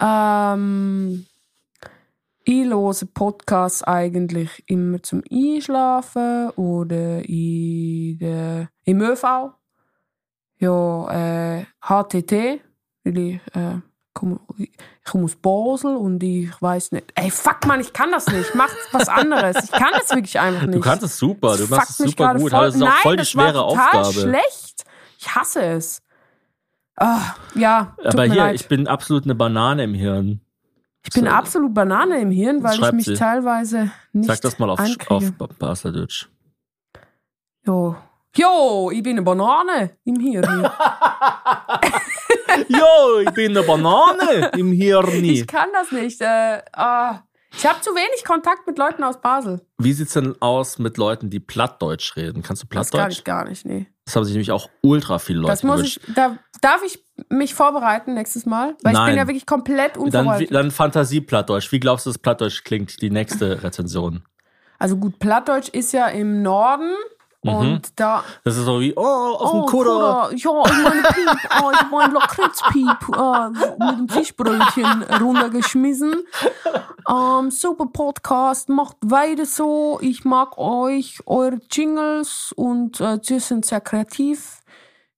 [0.00, 1.26] Ähm,
[2.44, 9.24] ich höre Podcasts eigentlich immer zum Einschlafen oder in der, im ÖV.
[10.60, 12.60] Ja, äh, HTT,
[13.02, 13.78] weil ich, äh,
[15.10, 17.10] ich komme aus Basel und ich weiß nicht.
[17.16, 18.54] Ey, fuck man, ich kann das nicht.
[18.54, 19.56] Mach was anderes.
[19.64, 20.74] Ich kann das wirklich einfach nicht.
[20.76, 22.54] Du kannst es super, du Das machst es super gut, voll.
[22.58, 24.12] aber es ist auch Nein, voll die das war schwere total Aufgabe.
[24.12, 24.84] schlecht.
[25.18, 26.00] Ich hasse es.
[26.94, 28.54] Ah, ja, Aber hier, leid.
[28.54, 30.40] ich bin absolut eine Banane im Hirn.
[31.04, 31.30] Ich bin So.
[31.30, 33.14] absolut Banane im Hirn, weil ich mich sie.
[33.14, 35.32] teilweise nicht Sag das mal auf, einkriege.
[35.38, 36.28] auf Baslerdeutsch.
[37.66, 37.96] Jo.
[38.36, 40.70] Jo, ich bin eine Banane im Hirn.
[42.68, 45.24] Jo, ich bin eine Banane im Hirn.
[45.24, 46.20] ich kann das nicht.
[46.20, 47.20] Äh, ah.
[47.56, 49.60] Ich habe zu wenig Kontakt mit Leuten aus Basel.
[49.78, 52.42] Wie sieht's denn aus mit Leuten, die Plattdeutsch reden?
[52.42, 53.18] Kannst du Das kann Plattdeutsch?
[53.18, 53.86] ich gar nicht, nee.
[54.04, 56.00] Das haben sich nämlich auch ultra viele Leute Das muss gewünscht.
[56.06, 59.06] ich, da darf ich mich vorbereiten nächstes Mal, weil ich Nein.
[59.12, 60.54] bin ja wirklich komplett Dann, unvorbereitet.
[60.54, 61.72] dann Fantasie-Plattdeutsch.
[61.72, 63.00] Wie glaubst du, dass Plattdeutsch klingt?
[63.02, 64.22] Die nächste Rezension.
[64.78, 66.92] Also gut, Plattdeutsch ist ja im Norden
[67.42, 67.52] Mhm.
[67.54, 69.66] Und da Das ist so wie, oh, auf dem oh.
[69.66, 70.30] Kutter.
[70.34, 71.62] Ja, ich meine Piep.
[71.62, 73.48] Oh, ich meine Lakritzpiep äh,
[73.88, 76.16] mit dem Fischbrötchen runtergeschmissen.
[77.08, 79.98] Ähm, super Podcast, macht weiter so.
[80.02, 84.60] Ich mag euch, eure Jingles und äh, sie sind sehr kreativ.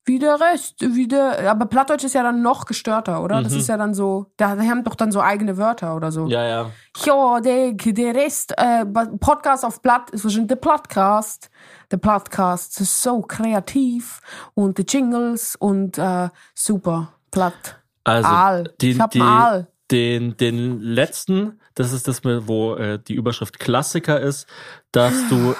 [0.04, 3.40] Wie der Rest, wie der, aber Plattdeutsch ist ja dann noch gestörter, oder?
[3.40, 6.24] Das ist ja dann so, da haben doch dann so eigene Wörter oder so.
[6.24, 6.30] Mhm.
[6.30, 6.70] Ja, ja.
[7.04, 11.50] Ja, der, der Rest, äh, Podcast auf Platt, ist wahrscheinlich der Podcast.
[11.92, 14.22] Der Podcast ist so kreativ
[14.54, 17.82] und die Jingles und äh, super platt.
[18.02, 18.74] Also, Aal.
[18.80, 19.68] den, Ich hab die, Aal.
[19.90, 24.48] den, den letzten, das ist das, wo äh, die Überschrift Klassiker ist,
[24.90, 25.54] darfst du,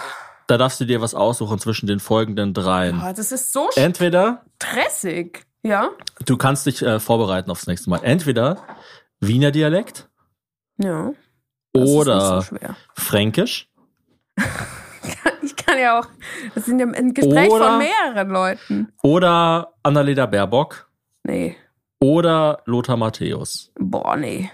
[0.46, 3.02] da darfst du dir was aussuchen zwischen den folgenden dreien.
[3.04, 5.44] Oh, das ist so Entweder stressig.
[5.62, 5.90] Ja?
[6.24, 8.00] du kannst dich äh, vorbereiten aufs nächste Mal.
[8.02, 8.56] Entweder
[9.20, 10.08] Wiener Dialekt
[10.78, 11.12] Ja.
[11.74, 12.74] Das oder so schwer.
[12.94, 13.68] Fränkisch
[15.72, 16.06] kann ja auch,
[16.54, 18.92] das sind ja ein Gespräch Oder- von mehreren Leuten.
[19.02, 20.88] oder Annalena Baerbock
[21.24, 21.56] Nee.
[22.00, 24.50] oder Lothar Matthäus, Boah, nee.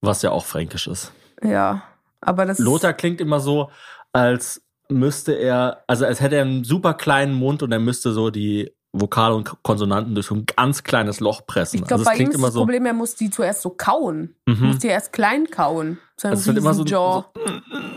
[0.00, 1.12] was ja auch fränkisch ist.
[1.42, 1.82] Ja.
[2.20, 3.70] Aber das Lothar klingt immer so,
[4.12, 8.30] als müsste er, also als hätte er einen super kleinen Mund und er müsste so
[8.30, 11.76] die Vokale und Konsonanten durch so ein ganz kleines Loch pressen.
[11.80, 12.60] Ich glaube, also bei ihm ist das so.
[12.60, 14.34] Problem, er muss die zuerst so kauen.
[14.46, 14.66] Mhm.
[14.68, 15.98] Muss die erst klein kauen.
[16.16, 17.24] So Also es wird immer so, Riesenjaw.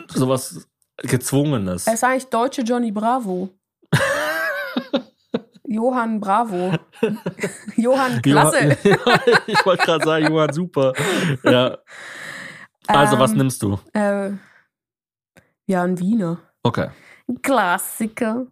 [0.09, 0.67] so, so was
[1.04, 1.88] Gezwungenes.
[1.88, 3.49] Er ist eigentlich deutsche Johnny Bravo.
[5.68, 6.74] Johann Bravo.
[7.78, 8.78] Johann Klasse.
[8.84, 10.93] Johann, ich wollte gerade sagen, Johann, super.
[11.43, 11.78] Ja.
[12.88, 13.80] Also, was Ähm, nimmst du?
[13.93, 14.32] Äh,
[15.68, 16.39] ja, ein Wiener.
[16.64, 16.89] Okay.
[17.41, 18.47] Klassiker.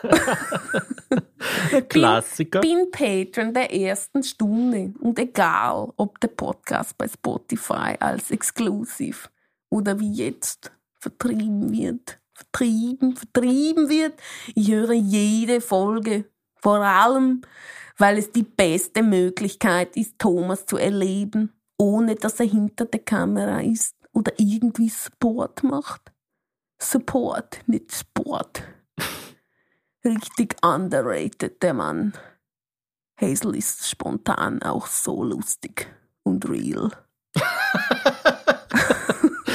[1.88, 2.60] Klassiker.
[2.60, 9.28] Bin Patron der ersten Stunde und egal, ob der Podcast bei Spotify als exklusiv
[9.70, 14.14] oder wie jetzt vertrieben wird, vertrieben, vertrieben wird,
[14.54, 16.24] ich höre jede Folge,
[16.60, 17.42] vor allem,
[17.96, 23.60] weil es die beste Möglichkeit ist, Thomas zu erleben, ohne dass er hinter der Kamera
[23.60, 26.12] ist oder irgendwie Support macht.
[26.80, 28.62] Support, nicht Sport
[30.04, 32.12] richtig underrated, der Mann.
[33.20, 35.92] Hazel ist spontan auch so lustig
[36.22, 36.90] und real.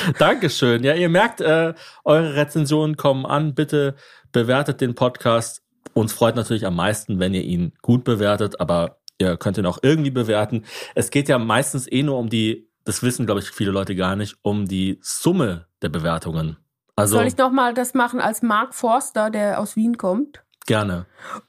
[0.20, 0.84] Dankeschön.
[0.84, 1.74] Ja, ihr merkt, äh,
[2.04, 3.56] eure Rezensionen kommen an.
[3.56, 3.96] Bitte
[4.32, 5.62] bewertet den Podcast.
[5.94, 9.80] Uns freut natürlich am meisten, wenn ihr ihn gut bewertet, aber ihr könnt ihn auch
[9.82, 10.66] irgendwie bewerten.
[10.96, 14.16] Es geht ja meistens eh nur um die, das wissen, glaube ich, viele Leute gar
[14.16, 16.58] nicht, um die Summe der Bewertungen.
[16.96, 20.43] Also Soll ich noch mal das machen als Mark Forster, der aus Wien kommt?
[20.66, 21.06] Gerne.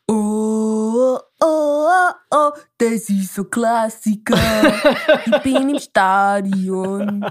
[0.09, 4.37] Oh, oh, oh, das ist so Klassiker.
[5.27, 7.25] ich bin im Stadion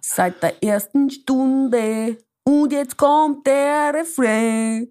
[0.00, 4.90] seit der ersten Stunde und jetzt kommt der Refrain.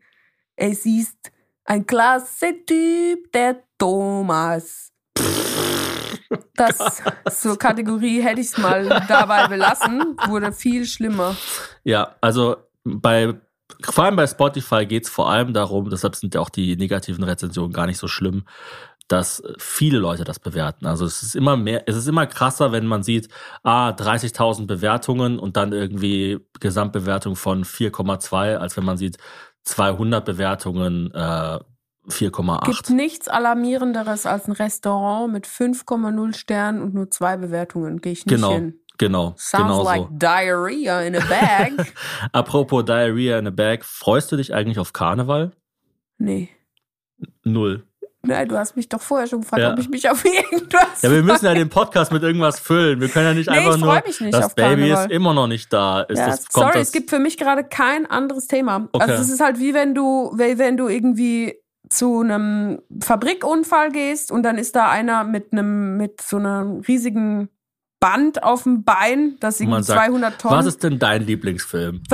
[0.56, 1.32] Es ist
[1.66, 4.92] ein klasse Typ, der Thomas.
[6.56, 11.36] Das zur Kategorie hätte ich es mal dabei belassen, wurde viel schlimmer.
[11.84, 13.40] Ja, also bei
[13.82, 17.24] vor allem bei Spotify geht es vor allem darum, deshalb sind ja auch die negativen
[17.24, 18.46] Rezensionen gar nicht so schlimm,
[19.08, 20.86] dass viele Leute das bewerten.
[20.86, 23.30] Also es ist immer mehr, es ist immer krasser, wenn man sieht,
[23.64, 29.18] ah, 30.000 Bewertungen und dann irgendwie Gesamtbewertung von 4,2, als wenn man sieht
[29.64, 31.60] 200 Bewertungen, äh,
[32.08, 32.66] 4,8.
[32.66, 38.00] Gibt nichts Alarmierenderes als ein Restaurant mit 5,0 Sternen und nur zwei Bewertungen.
[38.02, 38.80] Gehe ich nicht Genau, hin.
[38.98, 40.08] Genau, Sounds genau like so.
[40.12, 41.74] diarrhea in a bag.
[42.34, 45.52] Apropos Diarrhea in a Bag, freust du dich eigentlich auf Karneval?
[46.18, 46.50] nee.
[47.44, 47.84] Null.
[48.24, 49.72] Nein, du hast mich doch vorher schon gefragt, Ja.
[49.74, 51.02] ob ich mich auf irgendwas.
[51.04, 53.00] Ja, wir müssen ja den Podcast mit irgendwas füllen.
[53.00, 55.06] Wir können ja nicht Nee, einfach ich nur, mich nicht das auf Baby Karneval.
[55.06, 56.02] ist immer noch nicht da.
[56.02, 58.90] Ist Ja, das, sorry, das, es gibt für mich gerade kein anderes Thema.
[58.92, 59.04] Okay.
[59.12, 61.54] Also es ist halt wie wenn du, wenn du irgendwie
[61.90, 67.50] zu einem Fabrikunfall gehst und dann ist da einer mit einem mit so einem riesigen
[68.06, 70.58] Band auf dem Bein, das man irgendwie sagt, 200 Tonnen.
[70.60, 72.04] Was ist denn dein Lieblingsfilm?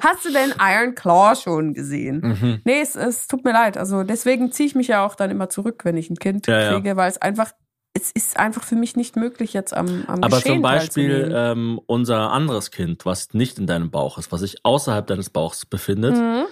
[0.00, 2.20] Hast du denn Iron Claw schon gesehen?
[2.20, 2.60] Mhm.
[2.64, 3.76] Nee, es, es tut mir leid.
[3.76, 6.60] Also deswegen ziehe ich mich ja auch dann immer zurück, wenn ich ein Kind Ja,
[6.60, 6.72] ja.
[6.74, 7.52] kriege, weil es einfach,
[7.94, 11.80] es ist einfach für mich nicht möglich, jetzt am, am Aber Geschehen zum Beispiel ähm,
[11.86, 16.16] unser anderes Kind, was nicht in deinem Bauch ist, was sich außerhalb deines Bauchs befindet,
[16.16, 16.46] Mhm.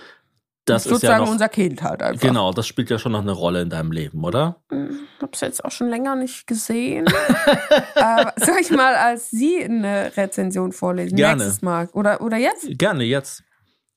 [0.65, 2.27] Das ist ja sozusagen noch, unser Kind halt einfach.
[2.27, 4.63] genau, das spielt ja schon noch eine Rolle in deinem Leben, oder?
[4.71, 7.07] Ich hab's jetzt auch schon länger nicht gesehen.
[7.95, 11.17] Aber soll ich mal als Sie eine Rezension vorlesen?
[11.17, 11.43] Gerne.
[11.43, 11.89] Nächstes Mal.
[11.93, 12.67] Oder, oder jetzt?
[12.79, 13.43] Gerne jetzt.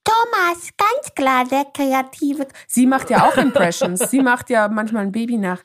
[0.03, 4.09] Thomas, ganz klar der kreative, Sie macht ja auch Impressions.
[4.09, 5.63] Sie macht ja manchmal ein Baby nach.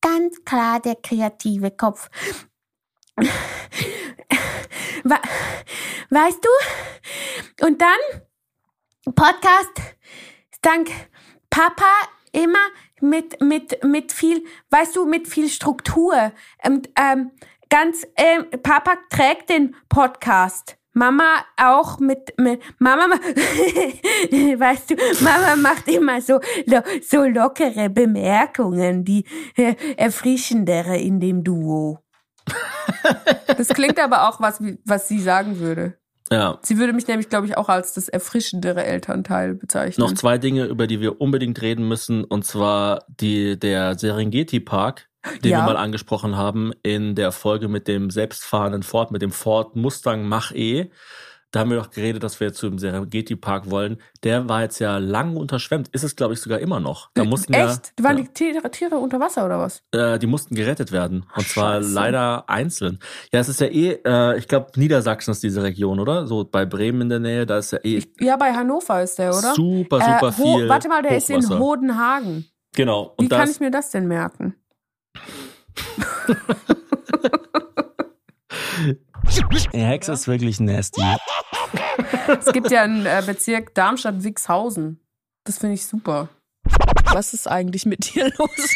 [0.00, 2.08] ganz klar der kreative Kopf.
[3.16, 3.28] We
[6.10, 7.66] weißt du?
[7.66, 7.98] Und dann
[9.14, 9.80] Podcast
[10.62, 10.90] dank
[11.50, 11.84] Papa
[12.32, 12.58] immer
[13.00, 16.32] mit, mit, mit viel, weißt du, mit viel Struktur.
[16.62, 17.30] Ähm, ähm,
[17.68, 20.76] ganz, ähm, Papa trägt den Podcast.
[20.92, 26.40] Mama auch mit, mit Mama, ma- weißt du, Mama macht immer so,
[27.08, 29.24] so lockere Bemerkungen, die
[29.56, 32.00] äh, erfrischendere in dem Duo.
[33.46, 35.99] Das klingt aber auch was, was sie sagen würde.
[36.32, 36.58] Ja.
[36.62, 40.06] Sie würde mich nämlich, glaube ich, auch als das erfrischendere Elternteil bezeichnen.
[40.06, 45.08] Noch zwei Dinge, über die wir unbedingt reden müssen, und zwar die, der Serengeti Park,
[45.42, 45.58] den Ja.
[45.58, 50.24] wir mal angesprochen haben in der Folge mit dem selbstfahrenden Ford, mit dem Ford Mustang
[50.24, 50.90] Mach-E.
[51.52, 54.00] Da haben wir doch geredet, dass wir zum Serengeti Park wollen.
[54.22, 55.88] Der war jetzt ja lang unterschwemmt.
[55.88, 57.10] Ist es, glaube ich, sogar immer noch.
[57.14, 57.92] Da mussten Echt?
[57.98, 59.82] Ja, Waren die Tiere, Tiere unter Wasser oder was?
[59.92, 61.26] Äh, die mussten gerettet werden.
[61.34, 61.92] Und zwar Scheiße.
[61.92, 63.00] leider einzeln.
[63.32, 66.28] Ja, es ist ja eh, äh, ich glaube, Niedersachsen ist diese Region, oder?
[66.28, 69.30] So bei Bremen in der Nähe, da ist ja eh Ja, bei Hannover ist der,
[69.36, 69.52] oder?
[69.54, 70.68] super, super Äh, viel.
[70.68, 71.58] Warte mal, der ist in Hochwasser.
[71.58, 72.46] Hodenhagen.
[72.76, 73.14] Genau.
[73.18, 74.54] Wie Und kann das, ich mir das denn merken?
[79.72, 81.02] Die Hexe ist wirklich nasty.
[82.26, 85.00] Es gibt ja einen äh, Bezirk Darmstadt-Wixhausen.
[85.44, 86.28] Das finde ich super.
[87.12, 88.74] Was ist eigentlich mit dir los?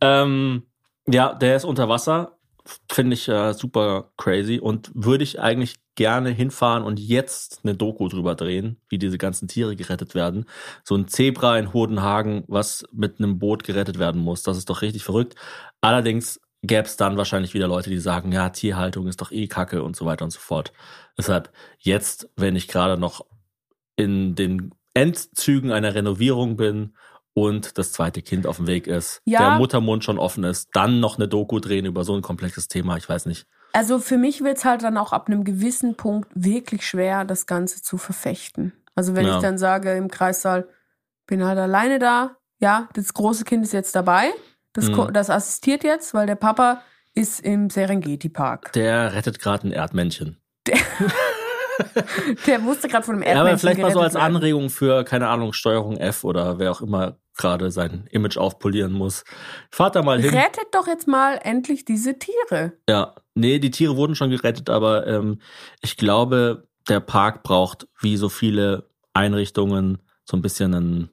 [0.00, 0.62] ähm,
[1.06, 2.38] ja, der ist unter Wasser.
[2.90, 8.08] Finde ich äh, super crazy und würde ich eigentlich gerne hinfahren und jetzt eine Doku
[8.08, 10.44] drüber drehen, wie diese ganzen Tiere gerettet werden.
[10.84, 14.42] So ein Zebra in Hodenhagen, was mit einem Boot gerettet werden muss.
[14.42, 15.34] Das ist doch richtig verrückt.
[15.80, 19.82] Allerdings gäbe es dann wahrscheinlich wieder Leute, die sagen, ja, Tierhaltung ist doch eh Kacke
[19.82, 20.72] und so weiter und so fort.
[21.16, 23.24] Deshalb jetzt, wenn ich gerade noch
[23.96, 26.96] in den Endzügen einer Renovierung bin
[27.34, 29.38] und das zweite Kind auf dem Weg ist, Ja.
[29.50, 32.96] der Muttermund schon offen ist, dann noch eine Doku drehen über so ein komplexes Thema,
[32.96, 33.46] ich weiß nicht.
[33.72, 37.46] Also für mich wird es halt dann auch ab einem gewissen Punkt wirklich schwer, das
[37.46, 38.72] Ganze zu verfechten.
[38.96, 39.36] Also wenn Ja.
[39.36, 40.66] ich dann sage im Kreissaal,
[41.26, 44.30] bin halt alleine da, ja, das große Kind ist jetzt dabei,
[44.72, 45.12] das, Mhm.
[45.12, 46.82] das assistiert jetzt, weil der Papa
[47.14, 48.72] ist im Serengeti-Park.
[48.74, 50.40] Der rettet gerade ein Erdmännchen.
[52.46, 54.36] Der musste gerade von dem Ja, Erdmännchen aber vielleicht mal so als werden.
[54.36, 59.24] Anregung für, keine Ahnung, Steuerung F oder wer auch immer gerade sein Image aufpolieren muss.
[59.70, 60.30] Fahrt da mal hin.
[60.34, 62.72] Rettet doch jetzt mal endlich diese Tiere.
[62.88, 65.40] Ja, nee, die Tiere wurden schon gerettet, aber ähm,
[65.80, 71.10] ich glaube, der Park braucht wie so viele Einrichtungen so ein bisschen einen.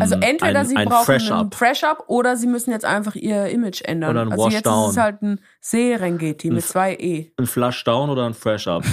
[0.00, 1.54] Also mm, entweder ein, sie ein brauchen Fresh einen Up.
[1.54, 4.10] Fresh-Up oder sie müssen jetzt einfach ihr Image ändern.
[4.10, 4.90] Oder ein also jetzt ist Washdown.
[4.90, 7.32] es halt ein Serengeti mit zwei E.
[7.36, 8.84] Ein Flush Down oder ein Fresh Up.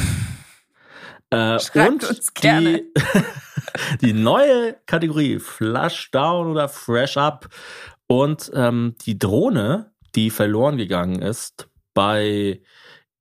[1.30, 2.82] äh, und uns gerne.
[2.82, 7.48] die, die neue Kategorie Flush Down oder Fresh Up
[8.08, 12.62] und ähm, die Drohne, die verloren gegangen ist bei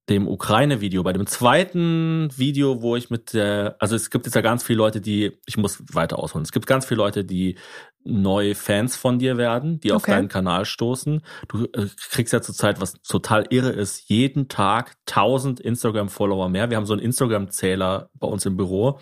[0.08, 4.40] dem Ukraine-Video, bei dem zweiten Video, wo ich mit der, also es gibt jetzt ja
[4.40, 7.58] ganz viele Leute, die, ich muss weiter ausholen, es gibt ganz viele Leute, die
[8.04, 10.12] neue Fans von dir werden, die auf Okay.
[10.12, 11.20] deinen Kanal stoßen.
[11.48, 16.70] Du äh, kriegst ja zurzeit, was total irre ist, jeden Tag 1000 Instagram-Follower mehr.
[16.70, 19.00] Wir haben so einen Instagram-Zähler bei uns im Büro,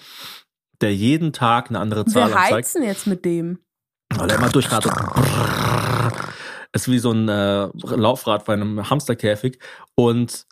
[0.80, 2.52] der jeden Tag eine andere Zahl Wir anzeigt.
[2.54, 3.58] heizen jetzt mit dem.
[4.14, 4.92] Weil er immer durchratet.
[6.72, 9.58] Ist wie so ein äh, Laufrad bei einem Hamsterkäfig.
[9.94, 10.46] Und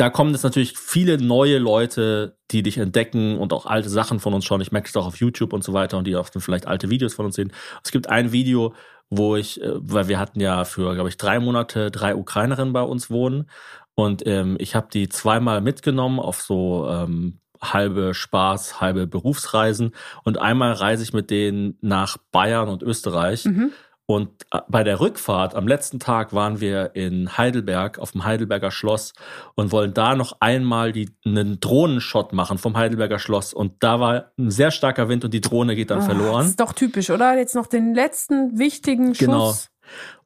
[0.00, 4.32] da kommen jetzt natürlich viele neue Leute, die dich entdecken und auch alte Sachen von
[4.32, 4.62] uns schauen.
[4.62, 7.12] Ich merke es auch auf YouTube und so weiter und die auch vielleicht alte Videos
[7.12, 7.52] von uns sehen.
[7.84, 8.72] Es gibt ein Video,
[9.10, 12.80] wo ich, äh, weil wir hatten ja für, glaube ich, drei Monate drei Ukrainerinnen bei
[12.80, 13.50] uns wohnen.
[13.94, 19.92] Und ähm, ich habe die zweimal mitgenommen auf so ähm, halbe Spaß, halbe Berufsreisen.
[20.24, 23.44] Und einmal reise ich mit denen nach Bayern und Österreich.
[23.44, 23.72] Mhm.
[24.10, 28.72] Und äh, bei der Rückfahrt, am letzten Tag, waren wir in Heidelberg, auf dem Heidelberger
[28.72, 29.12] Schloss
[29.54, 33.54] und wollen da noch einmal die, einen Drohnenshot machen vom Heidelberger Schloss.
[33.54, 36.44] Und da war ein sehr starker Wind und die Drohne geht dann Das verloren.
[36.44, 37.38] ist doch typisch, oder?
[37.38, 39.26] Jetzt noch den letzten wichtigen Schuss.
[39.26, 39.54] Genau.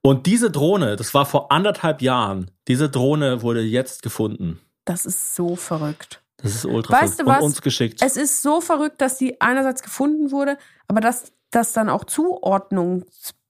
[0.01, 4.61] Und diese Drohne, das war vor anderthalb Jahren, diese Drohne wurde jetzt gefunden.
[4.87, 6.23] Das ist so verrückt.
[6.39, 7.37] Das ist ultra Weißt du verrückt.
[7.37, 7.43] was?
[7.43, 8.01] und uns geschickt.
[8.03, 10.57] Es ist so verrückt, dass die einerseits gefunden wurde,
[10.89, 13.05] aber dass das dann auch Zuordnung,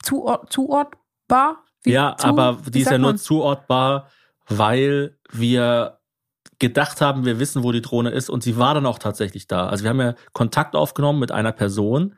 [0.04, 1.64] zuor, zuortbar?
[1.82, 4.08] Wie- ja, zu- aber die ist ja nur zuortbar,
[4.48, 5.98] weil wir
[6.58, 9.66] gedacht haben, wir wissen, wo die Drohne ist und sie war dann auch tatsächlich da.
[9.68, 12.14] Also wir haben ja Kontakt aufgenommen mit einer Person,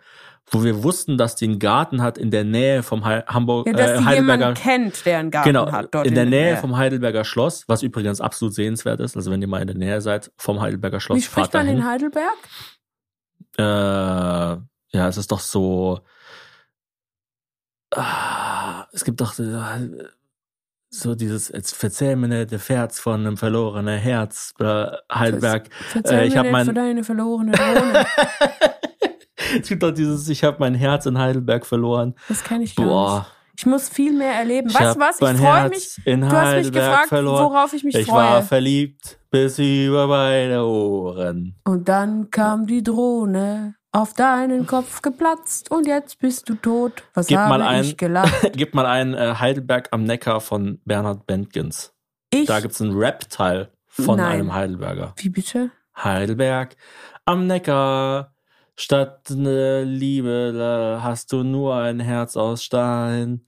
[0.48, 3.72] wo wir wussten, dass die einen Garten hat in der Nähe vom Hei- Hamburg Ja,
[3.72, 5.92] dass äh, Heidelberger kennt, der einen Garten genau, hat.
[5.92, 9.16] Dort in der Nähe vom Heidelberger Schloss, was übrigens absolut sehenswert ist.
[9.16, 11.78] Also wenn ihr mal in der Nähe seid vom Heidelberger Schloss, Wie spricht man dahin.
[11.80, 12.36] in Heidelberg?
[13.58, 16.00] Äh, ja, es ist doch so.
[17.96, 19.88] Ah, es gibt doch äh,
[20.90, 25.68] so dieses, jetzt verzeih mir nicht der Herz von einem verlorenen Herz, äh, Heidelberg.
[25.90, 28.06] Verzeih Äh, ich mir nicht mein- für deine verlorene Drohne.
[29.60, 32.14] Es gibt doch dieses, ich habe mein Herz in Heidelberg verloren.
[32.28, 32.92] Das kenne ich gar nicht.
[32.92, 33.26] Boah.
[33.56, 34.68] Ich muss viel mehr erleben.
[34.68, 34.96] Ich was?
[35.20, 36.00] mein Ich freue mich.
[36.04, 37.44] in Du hast mich gefragt, verloren.
[37.44, 38.16] worauf ich mich ich freue.
[38.24, 41.54] war verliebt bis über meine Ohren.
[41.64, 47.02] Und dann kam die Drohne auf deinen Kopf geplatzt und jetzt bist du tot.
[47.14, 48.52] Was Gib habe mal ein, ich gelacht?
[48.52, 51.94] gib mal ein äh, Heidelberg am Neckar von Bernhard Bentgens.
[52.30, 52.46] Ich?
[52.46, 54.32] Da gibt's einen Rap-Teil von Nein.
[54.32, 55.14] einem Heidelberger.
[55.16, 55.70] Wie bitte?
[55.96, 56.76] Heidelberg
[57.24, 58.34] am Neckar,
[58.76, 63.46] statt ne Liebe, hast du nur ein Herz aus Stein.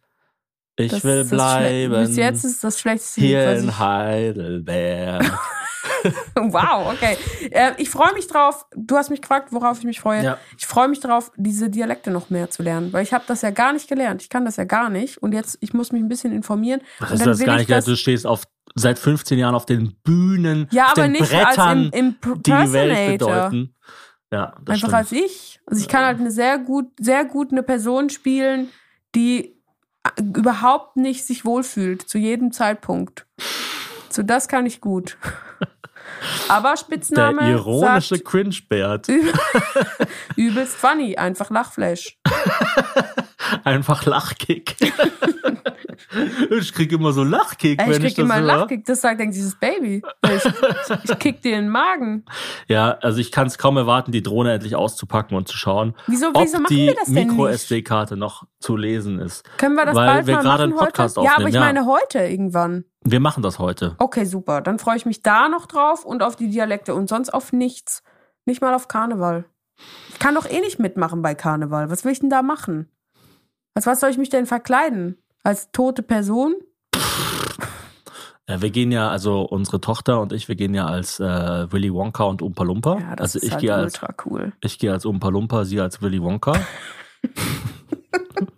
[0.77, 1.93] Ich Das will bleiben.
[2.07, 5.39] Bis jetzt ist das schlechteste Lied, hier was in Heidelberg.
[6.35, 7.17] Wow, okay.
[7.51, 8.67] Äh, ich freue mich drauf.
[8.75, 10.23] Du hast mich gefragt, worauf ich mich freue.
[10.23, 10.39] Ja.
[10.57, 13.51] Ich freue mich drauf, diese Dialekte noch mehr zu lernen, weil ich habe das ja
[13.51, 14.23] gar nicht gelernt.
[14.23, 16.81] Ich kann das ja gar nicht und jetzt ich muss mich ein bisschen informieren.
[17.01, 17.71] Was und ist dann das will gar ich nicht?
[17.71, 21.31] das- du stehst auf, seit 15 Jahren auf den Bühnen, Ja, auf aber den nicht
[21.31, 23.75] Brettern, als im, im die die Welt bedeuten.
[24.31, 24.95] Ja, das Einfach stimmt.
[24.95, 25.61] als ich.
[25.67, 28.69] Also ich kann halt eine sehr gut, sehr gut eine Person spielen,
[29.15, 29.57] die
[30.05, 33.27] äh, überhaupt nicht sich wohlfühlt zu jedem Zeitpunkt.
[34.11, 35.17] So das kann ich gut.
[36.49, 39.09] Aber Spitzname Der ironische sagt, Cringe-Bert.
[40.37, 42.19] übelst funny, einfach Lachflash.
[43.65, 44.77] Einfach Lachkick.
[46.51, 48.59] ich krieg immer so Lachkick, Ey, wenn ich ich, krieg das immer höre.
[48.59, 50.03] Lachkick, das sagt dann dieses Baby.
[50.25, 50.45] Ich,
[51.05, 52.25] ich kick dir in den Magen.
[52.67, 56.29] Ja, also ich kann es kaum erwarten, die Drohne endlich auszupacken und zu schauen, Wieso,
[56.29, 57.29] ob wieso machen die wir das denn nicht?
[57.29, 59.45] Micro-SD-Karte noch zu lesen ist.
[59.59, 61.27] Können wir das Weil bald wir mal machen einen Podcast heute?
[61.27, 61.61] Ja, aber ich ja.
[61.61, 62.85] meine heute irgendwann.
[63.05, 63.95] Wir machen das heute.
[63.99, 64.61] Okay, super.
[64.61, 68.03] Dann freue ich mich da noch drauf und auf die Dialekte und sonst auf nichts.
[68.45, 69.45] Nicht mal auf Karneval.
[70.11, 71.91] Ich kann doch eh nicht mitmachen bei Karneval.
[71.91, 72.91] Was will ich denn da machen?
[73.79, 75.19] Als was soll ich mich denn verkleiden?
[75.45, 76.57] Als tote Person?
[78.49, 81.95] Ja, wir gehen ja, also unsere Tochter und ich, wir gehen ja als äh, Willy
[81.95, 82.99] Wonka und Umpa Lumpa.
[82.99, 84.53] Ja, das also ist ich halt gehe als ultra cool.
[84.63, 86.55] ich gehe als Umpa Lumpa, sie als Willy Wonka.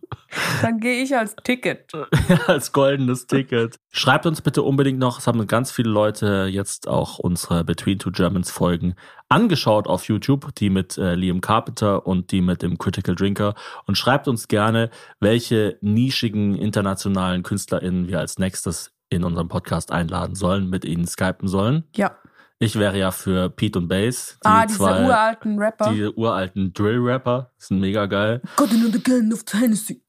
[0.63, 1.93] Dann gehe ich als Ticket.
[2.47, 3.77] als goldenes Ticket.
[3.91, 8.11] Schreibt uns bitte unbedingt noch, es haben ganz viele Leute jetzt auch unsere Between Two
[8.11, 8.95] Germans Folgen
[9.29, 13.55] angeschaut auf YouTube, die mit äh, Liam Carpenter und die mit dem Critical Drinker.
[13.87, 20.35] Und schreibt uns gerne, welche nischigen internationalen KünstlerInnen wir als nächstes in unserem Podcast einladen
[20.37, 21.85] sollen, mit ihnen skypen sollen.
[21.95, 22.17] Ja.
[22.63, 24.37] Ich wäre ja für Pete und Bass.
[24.45, 25.93] Die ah, diese zwei, uralten Rapper.
[25.95, 28.43] Die uralten Drill-Rapper sind mega geil.
[28.57, 30.03] Got another gun of Tennessee.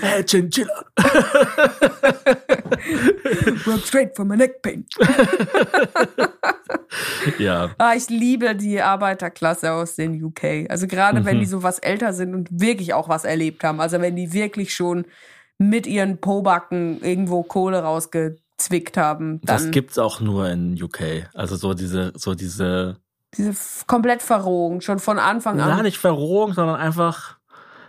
[0.00, 0.84] Hey, Chinchilla.
[3.66, 4.86] Work straight from my neck pain.
[7.38, 10.66] Ja, Ah, ich liebe die Arbeiterklasse aus den UK.
[10.68, 11.40] Also gerade wenn Mhm.
[11.40, 13.80] die so was älter sind und wirklich auch was erlebt haben.
[13.80, 15.04] Also wenn die wirklich schon
[15.58, 17.82] mit ihren Pobacken irgendwo Kohle
[18.64, 21.28] rausgezwickt haben, dann das gibt's auch nur in UK.
[21.34, 22.96] Also so diese, so diese,
[23.36, 23.54] diese
[23.86, 25.82] Komplettverrohung schon von Anfang an.
[25.82, 27.38] nicht Verrohung, sondern einfach,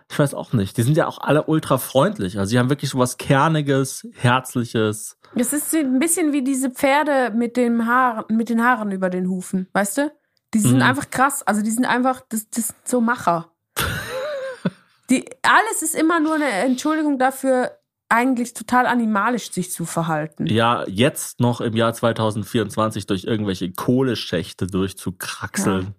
[0.09, 0.77] ich weiß auch nicht.
[0.77, 2.37] Die sind ja auch alle ultra freundlich.
[2.37, 5.17] Also sie haben wirklich so was Kerniges, Herzliches.
[5.35, 9.27] Es ist ein bisschen wie diese Pferde mit den Haaren, mit den Haaren über den
[9.29, 10.11] Hufen, weißt du?
[10.53, 10.81] Die sind Mhm.
[10.83, 11.43] einfach krass.
[11.43, 13.51] Also die sind einfach, das, das sind so Macher.
[15.09, 17.71] die, alles ist immer nur eine Entschuldigung dafür,
[18.09, 20.45] eigentlich total animalisch sich zu verhalten.
[20.47, 25.95] Ja, jetzt noch im Jahr 2024 durch irgendwelche Kohleschächte durchzukraxeln.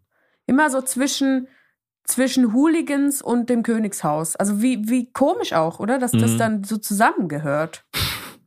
[0.47, 1.49] Immer so zwischen,
[2.05, 4.37] zwischen Hooligans und dem Königshaus.
[4.37, 5.99] Also wie, wie komisch auch, oder?
[5.99, 6.39] Dass das Mhm.
[6.39, 7.85] dann so zusammengehört.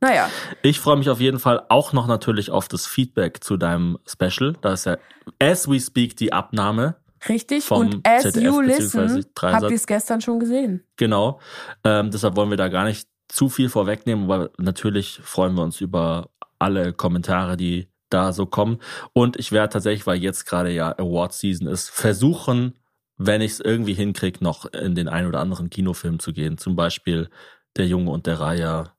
[0.00, 0.30] Naja,
[0.62, 4.54] Ich freue mich auf jeden Fall auch noch natürlich auf das Feedback zu deinem Special.
[4.62, 4.96] Da ist ja
[5.42, 6.96] as we speak die Abnahme.
[7.28, 7.64] richtig.
[7.64, 10.82] Vom und as ZDF you listen, habt ihr es gestern schon gesehen.
[10.96, 11.38] Genau.
[11.84, 15.80] Ähm, deshalb wollen wir da gar nicht zu viel vorwegnehmen, aber natürlich freuen wir uns
[15.80, 18.78] über alle Kommentare, die da so kommen.
[19.12, 22.74] Und ich werde tatsächlich, weil jetzt gerade ja Award Season ist, versuchen,
[23.16, 26.58] wenn ich es irgendwie hinkriege, noch in den ein oder anderen Kinofilm zu gehen.
[26.58, 27.28] Zum Beispiel
[27.76, 28.96] Der Junge und der Reiher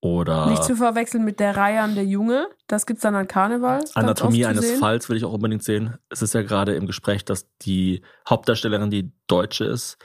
[0.00, 2.48] oder Nicht zu verwechseln mit der Reihe an der Junge.
[2.66, 3.84] Das gibt's dann an Karneval.
[3.94, 4.78] Anatomie eines.
[4.78, 5.98] Falls will ich auch unbedingt sehen.
[6.08, 9.98] Es ist ja gerade im Gespräch, dass die Hauptdarstellerin, die Deutsche ist,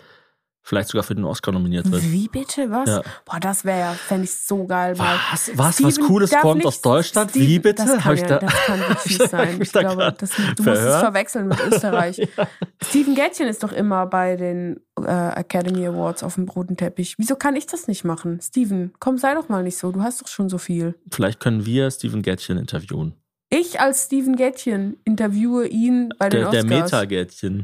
[0.64, 2.02] vielleicht sogar für den Oscar nominiert wird.
[2.04, 2.72] Wie bitte?
[2.72, 2.90] Was?
[2.90, 3.02] Ja.
[3.26, 4.98] Boah, das wäre ja, fände ich so geil.
[4.98, 5.52] Was?
[5.56, 5.58] Was?
[5.58, 7.30] Was Steven, Cooles darf kommt aus Deutschland?
[7.32, 7.86] Steven, Wie bitte?
[7.86, 9.62] Das kann, ich ja, da- das kann nicht Hab fies ich sein.
[9.62, 12.28] Ich da glaube, das, du musst es verwechseln mit Österreich.
[12.84, 17.16] Steven Gätchen ist doch immer bei den äh, Academy Awards auf dem roten Teppich.
[17.18, 18.40] Wieso kann ich das nicht machen?
[18.42, 19.92] Steven, komm, sei doch mal nicht so.
[19.92, 20.96] Du hast doch schon so viel.
[21.12, 23.14] Vielleicht können wir Steven Gätchen interviewen.
[23.50, 27.06] Ich als Steven Gätchen interviewe ihn bei den Der, der Oscars.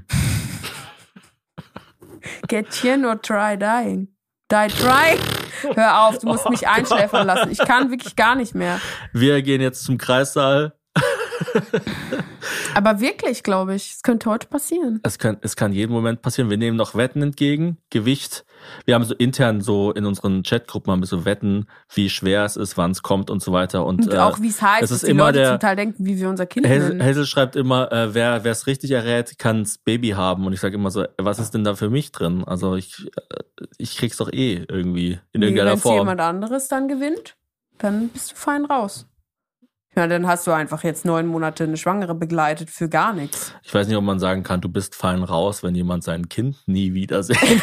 [2.42, 3.04] Meta-Gätchen.
[3.04, 4.08] Gätchen or try dying.
[4.52, 5.18] Die try.
[5.76, 7.52] Hör auf, du musst Oh mich einschläfern lassen.
[7.52, 8.80] Ich kann wirklich gar nicht mehr.
[9.14, 10.74] Wir gehen jetzt zum Kreissaal.
[12.74, 15.00] Aber wirklich, glaube ich, es könnte heute passieren.
[15.04, 16.50] Es kann, es kann jeden Moment passieren.
[16.50, 18.46] Wir nehmen noch Wetten entgegen, Gewicht.
[18.86, 22.56] Wir haben so intern so in unseren Chatgruppen haben wir so Wetten, wie schwer es
[22.56, 23.86] ist, wann es kommt und so weiter.
[23.86, 25.60] Und, Und äh, auch wie es heißt, es dass ist die immer Leute der- zum
[25.60, 27.04] Teil denken, wie wir unser Kind Hazel.
[27.04, 30.46] Hazel schreibt immer, äh, wer es richtig errät, kann's Baby haben.
[30.46, 32.44] Und ich sage immer so, was ist denn da für mich drin?
[32.46, 35.98] Also ich, äh, ich krieg's doch eh irgendwie in Nee, irgendeiner Wenn Form.
[36.00, 37.36] jemand anderes dann gewinnt,
[37.78, 39.06] dann bist du fein raus.
[40.00, 43.54] Ja, dann hast du einfach jetzt neun Monate eine Schwangere begleitet für gar nichts.
[43.64, 46.56] Ich weiß nicht, ob man sagen kann, du bist fein raus, wenn jemand sein Kind
[46.68, 47.38] nie wiedersehen.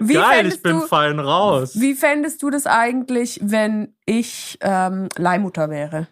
[0.00, 1.78] Wie Geil, ich bin du, fein raus.
[1.78, 6.08] Wie fändest du das eigentlich, wenn ich ähm, Leihmutter wäre?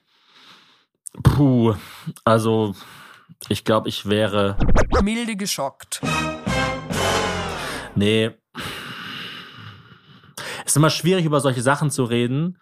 [1.24, 1.74] Puh,
[2.24, 2.76] also
[3.48, 4.56] ich glaube, ich wäre.
[5.02, 6.00] Milde geschockt.
[7.96, 8.30] Nee.
[10.64, 12.58] Es ist immer schwierig, über solche Sachen zu reden,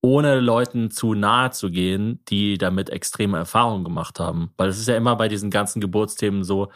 [0.00, 4.52] ohne Leuten zu nahe zu gehen, die damit extreme Erfahrungen gemacht haben.
[4.56, 6.70] Weil es ist ja immer bei diesen ganzen Geburtsthemen so,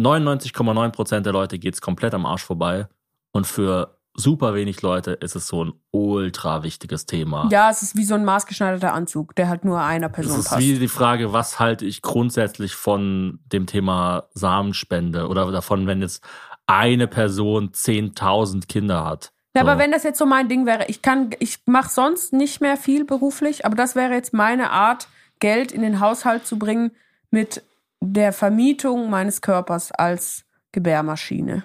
[0.00, 2.88] 99,9 Prozent der Leute geht's komplett am Arsch vorbei.
[3.32, 7.48] Und für super wenig Leute ist es so ein ultra wichtiges Thema.
[7.50, 10.48] Ja, es ist wie so ein maßgeschneiderter Anzug, der halt nur einer Es Person ist
[10.48, 10.60] passt.
[10.60, 16.22] wie die Frage, was halte ich grundsätzlich von dem Thema Samenspende oder davon, wenn jetzt
[16.66, 19.31] eine Person 10.000 Kinder hat.
[19.54, 19.68] Ja, So.
[19.68, 22.76] aber wenn das jetzt so mein Ding wäre, ich kann, ich mache sonst nicht mehr
[22.76, 25.08] viel beruflich, aber das wäre jetzt meine Art,
[25.40, 26.92] Geld in den Haushalt zu bringen
[27.30, 27.62] mit
[28.00, 31.64] der Vermietung meines Körpers als Gebärmaschine.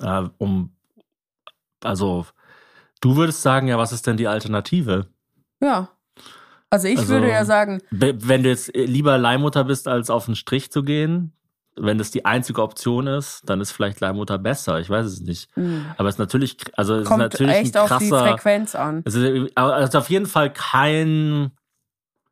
[0.00, 0.70] äh, um,
[1.82, 2.26] also,
[3.00, 5.08] du würdest sagen, ja, was ist denn die Alternative?
[5.60, 5.88] Ja.
[6.70, 10.34] Also ich Also- würde ja sagen, Wenn du jetzt lieber Leihmutter bist, als auf den
[10.36, 11.32] Strich zu gehen,
[11.78, 14.80] wenn das die einzige Option ist, dann ist vielleicht Leihmutter besser.
[14.80, 15.48] Ich weiß es nicht.
[15.56, 18.26] mh, Aber es ist natürlich, also es ist kommt natürlich echt ein auf die krasser.
[18.28, 19.02] Frequenz an.
[19.04, 21.50] Es ist, aber es ist auf jeden Fall kein,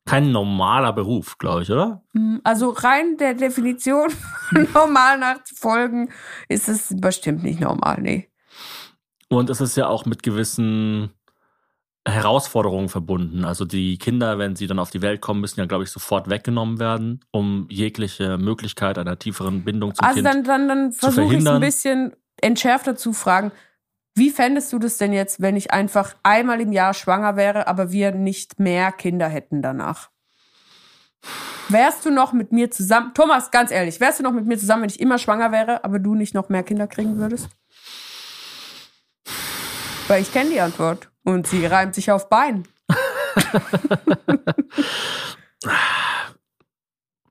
[0.07, 2.03] kein normaler Beruf, glaube ich, oder?
[2.12, 4.09] Mm, Also rein der Definition
[4.74, 6.11] normal nachzufolgen,
[6.49, 8.28] ist es bestimmt nicht normal, nee.
[9.28, 11.11] Und es ist ja auch mit gewissen
[12.07, 13.45] Herausforderungen verbunden.
[13.45, 16.29] Also die Kinder, wenn sie dann auf die Welt kommen, müssen ja, glaube ich, sofort
[16.29, 20.27] weggenommen werden, um jegliche Möglichkeit einer tieferen Bindung zum Also Kind.
[20.27, 23.53] dann, dann, dann versuche ich es ein bisschen entschärfter zu fragen.
[24.15, 27.91] Wie fändest du das denn jetzt, wenn ich einfach einmal im Jahr schwanger wäre, aber
[27.91, 30.11] wir nicht mehr Kinder hätten danach?
[31.71, 33.13] Wärst du noch mit mir zusammen?
[33.15, 35.99] Thomas, ganz ehrlich, wärst du noch mit mir zusammen, wenn ich immer schwanger wäre, aber
[35.99, 37.49] du nicht noch mehr Kinder kriegen würdest?
[40.07, 42.65] Weil ich kenne die Antwort und sie reimt sich auf Bein.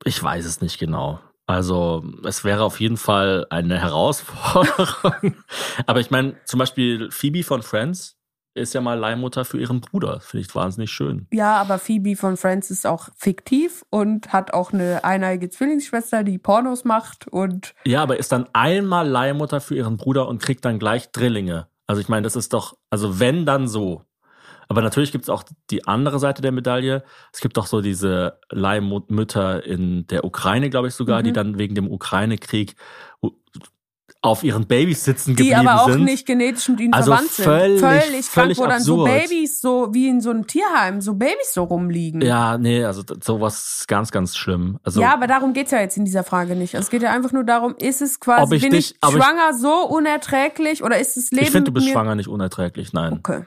[0.06, 1.22] Ich weiß es nicht genau.
[1.46, 5.36] Also es wäre auf jeden Fall eine Herausforderung.
[5.86, 8.18] Aber ich meine, zum Beispiel Phoebe von Friends
[8.56, 10.20] ist ja mal Leihmutter für ihren Bruder.
[10.22, 11.28] Finde ich wahnsinnig schön.
[11.32, 16.38] Ja, aber Phoebe von Friends ist auch fiktiv und hat auch eine eineige Zwillingsschwester, die
[16.38, 20.78] Pornos macht und Ja, aber ist dann einmal Leihmutter für ihren Bruder und kriegt dann
[20.78, 21.68] gleich Drillinge.
[21.88, 24.04] Also ich meine, das ist doch, also wenn dann so.
[24.70, 27.04] Aber natürlich gibt es auch die andere Seite der Medaille.
[27.34, 31.24] Es gibt doch so diese Leihmütter in der Ukraine, glaube ich sogar, Mhm.
[31.26, 32.76] die dann wegen dem Ukraine-Krieg
[34.24, 36.06] auf ihren Babys sitzen die geblieben aber auch sind.
[36.06, 37.44] nicht genetisch mit ihnen Also verwandt sind.
[37.46, 39.04] völlig- völlig krank, wo dann so.
[39.04, 42.22] Babys so wie in so einem Tierheim, so Babys so rumliegen.
[42.22, 44.80] Ja, nee, also sowas ist ganz, ganz schlimm.
[44.84, 46.74] Also ja, aber darum geht's ja jetzt in dieser Frage nicht.
[46.74, 49.14] Es geht ja einfach nur darum, ist es quasi, Ob ich bin dich- ich ob
[49.14, 52.94] ich- schwanger so unerträglich oder ist das Leben ich finde, du bist schwanger nicht unerträglich,
[52.94, 53.14] nein.
[53.14, 53.44] Okay.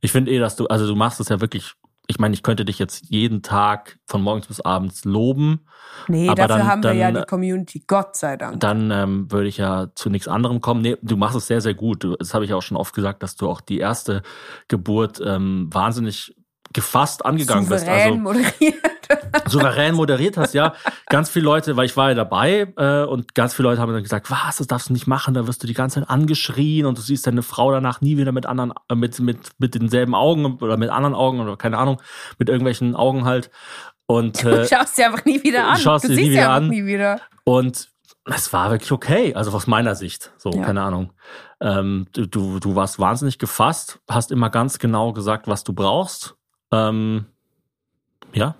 [0.00, 1.74] Ich finde eh, dass du, also du machst es ja wirklich,
[2.06, 5.64] ich meine, ich könnte dich jetzt jeden Tag von morgens bis abends loben.
[6.08, 8.60] Nee, Aber dafür dann- haben wir ja dann- die Community, Gott sei Dank.
[8.60, 10.82] Dann ähm, würde ich ja zu nichts anderem kommen.
[10.82, 12.06] Nee, du machst es sehr, sehr gut.
[12.18, 14.22] Das habe ich auch schon oft gesagt, dass du auch die erste
[14.68, 16.34] Geburt ähm, wahnsinnig
[16.72, 17.84] gefasst angegangen bist.
[17.86, 19.03] Souverän Also moderiert.
[19.48, 20.74] Souverän moderiert hast, ja.
[21.08, 24.02] Ganz viele Leute, weil ich war ja dabei äh, und ganz viele Leute haben dann
[24.02, 26.98] gesagt, was, das darfst du nicht machen, da wirst du die ganze Zeit angeschrien und
[26.98, 30.58] du siehst deine Frau danach nie wieder mit anderen, äh, mit, mit, mit denselben Augen
[30.60, 32.00] oder mit anderen Augen oder keine Ahnung,
[32.38, 33.50] mit irgendwelchen Augen halt.
[34.06, 35.76] Und, Du äh, schaust sie einfach nie wieder an.
[35.78, 36.68] schaust du siehst sie wieder einfach an.
[36.68, 37.20] nie wieder.
[37.44, 37.88] und
[38.26, 40.64] es war wirklich okay, also aus meiner Sicht, so, Ja.
[40.64, 41.12] keine Ahnung.
[41.60, 46.34] Ähm, du, du, du warst wahnsinnig gefasst, hast immer ganz genau gesagt, was du brauchst.
[46.72, 47.26] Ähm,
[48.32, 48.54] ja,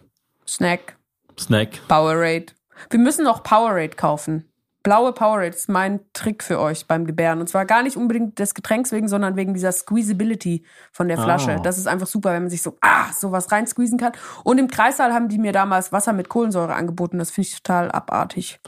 [0.47, 0.97] Snack,
[1.39, 1.81] Snack.
[1.89, 2.47] Powerade.
[2.91, 4.45] Wir müssen noch Powerade kaufen.
[4.85, 7.41] Blaue Powerade ist mein Trick für euch beim Gebären.
[7.41, 11.53] Und zwar gar nicht unbedingt des Getränks wegen, sondern wegen dieser Squeezability von der Flasche.
[11.53, 11.61] Ah.
[11.61, 14.13] Das ist einfach super, wenn man sich so, ah, sowas reinsqueezen kann.
[14.45, 17.19] Und im Kreissaal haben die mir damals Wasser mit Kohlensäure angeboten.
[17.19, 18.61] Das finde ich total abartig.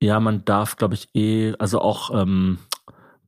[0.00, 2.58] Ja, man darf, glaube ich, eh, also auch ähm,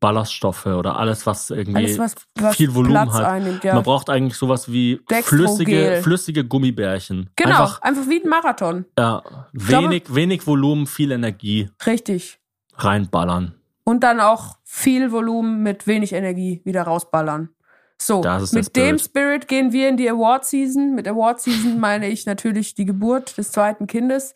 [0.04, 3.24] Ballaststoffe oder alles, was irgendwie Alles, was, was viel Volumen Platz hat.
[3.24, 3.74] einnimmt, ja.
[3.74, 7.30] Man braucht eigentlich sowas wie flüssige, flüssige Gummibärchen.
[7.36, 8.84] genau, Einfach, einfach, wie ein Marathon.
[8.98, 9.22] ja,
[9.54, 12.38] wenig, wenig Volumen, viel Energie Richtig.
[12.74, 13.54] reinballern.
[13.84, 17.48] Und dann auch viel Volumen mit wenig Energie wieder rausballern.
[17.96, 19.00] So, mit dem Spirit.
[19.00, 20.94] Spirit gehen wir in die Award Season.
[20.94, 24.34] Mit Award Season meine ich natürlich die Geburt des zweiten Kindes.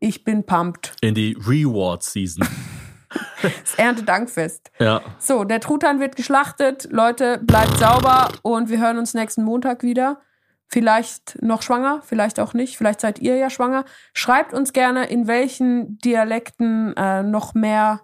[0.00, 0.94] Ich bin pumped.
[1.02, 2.48] In die Reward Season.
[3.42, 4.70] Das Erntedankfest.
[4.78, 5.00] ja.
[5.18, 6.88] So, der Truthahn wird geschlachtet.
[6.90, 10.20] Leute, bleibt sauber und wir hören uns nächsten Montag wieder.
[10.68, 12.78] Vielleicht noch schwanger, vielleicht auch nicht.
[12.78, 13.84] Vielleicht seid ihr ja schwanger.
[14.14, 18.00] Schreibt uns gerne, in welchen Dialekten äh, noch mehr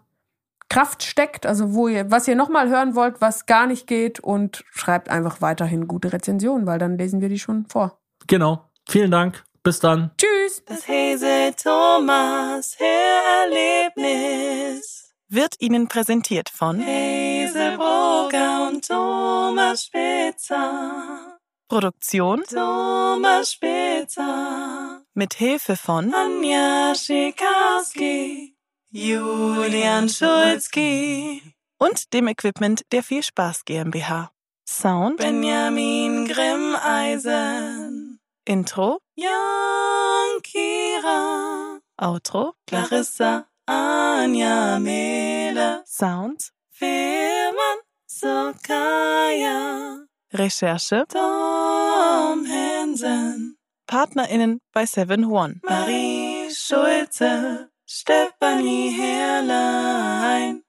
[0.69, 4.65] Kraft steckt, also wo ihr, was ihr nochmal hören wollt, was gar nicht geht und
[4.71, 7.99] schreibt einfach weiterhin gute Rezensionen, weil dann lesen wir die schon vor.
[8.27, 8.65] Genau.
[8.87, 9.45] Vielen Dank.
[9.69, 10.13] Bis dann.
[10.17, 10.63] Tschüss!
[10.65, 21.39] Das Hese Thomas Hörerlebnis wird Ihnen präsentiert von Hazelbrugger und Thomas Spitzer.
[21.69, 25.03] Produktion Thomas Spitzer.
[25.13, 28.57] Mit Hilfe von Anja Schikarski,
[28.89, 31.43] Julian Schulzki
[31.79, 34.31] und dem Equipment der Viel Spaß GmbH.
[34.67, 38.19] Sound Benjamin Grimmeisen.
[38.47, 41.81] Intro Jan Kira.
[41.97, 45.83] Outro Clarissa Anja Mehle.
[45.87, 50.07] Sound Firman Sokaya.
[50.33, 53.57] Recherche Tom Hansen.
[53.89, 55.59] PartnerInnen bei Seven One.
[55.65, 57.71] Marie Schulze.
[57.89, 60.63] Stefanie Herrlein.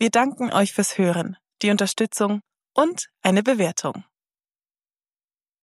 [0.00, 2.40] Wir danken euch fürs Hören, die Unterstützung
[2.74, 4.02] und eine Bewertung.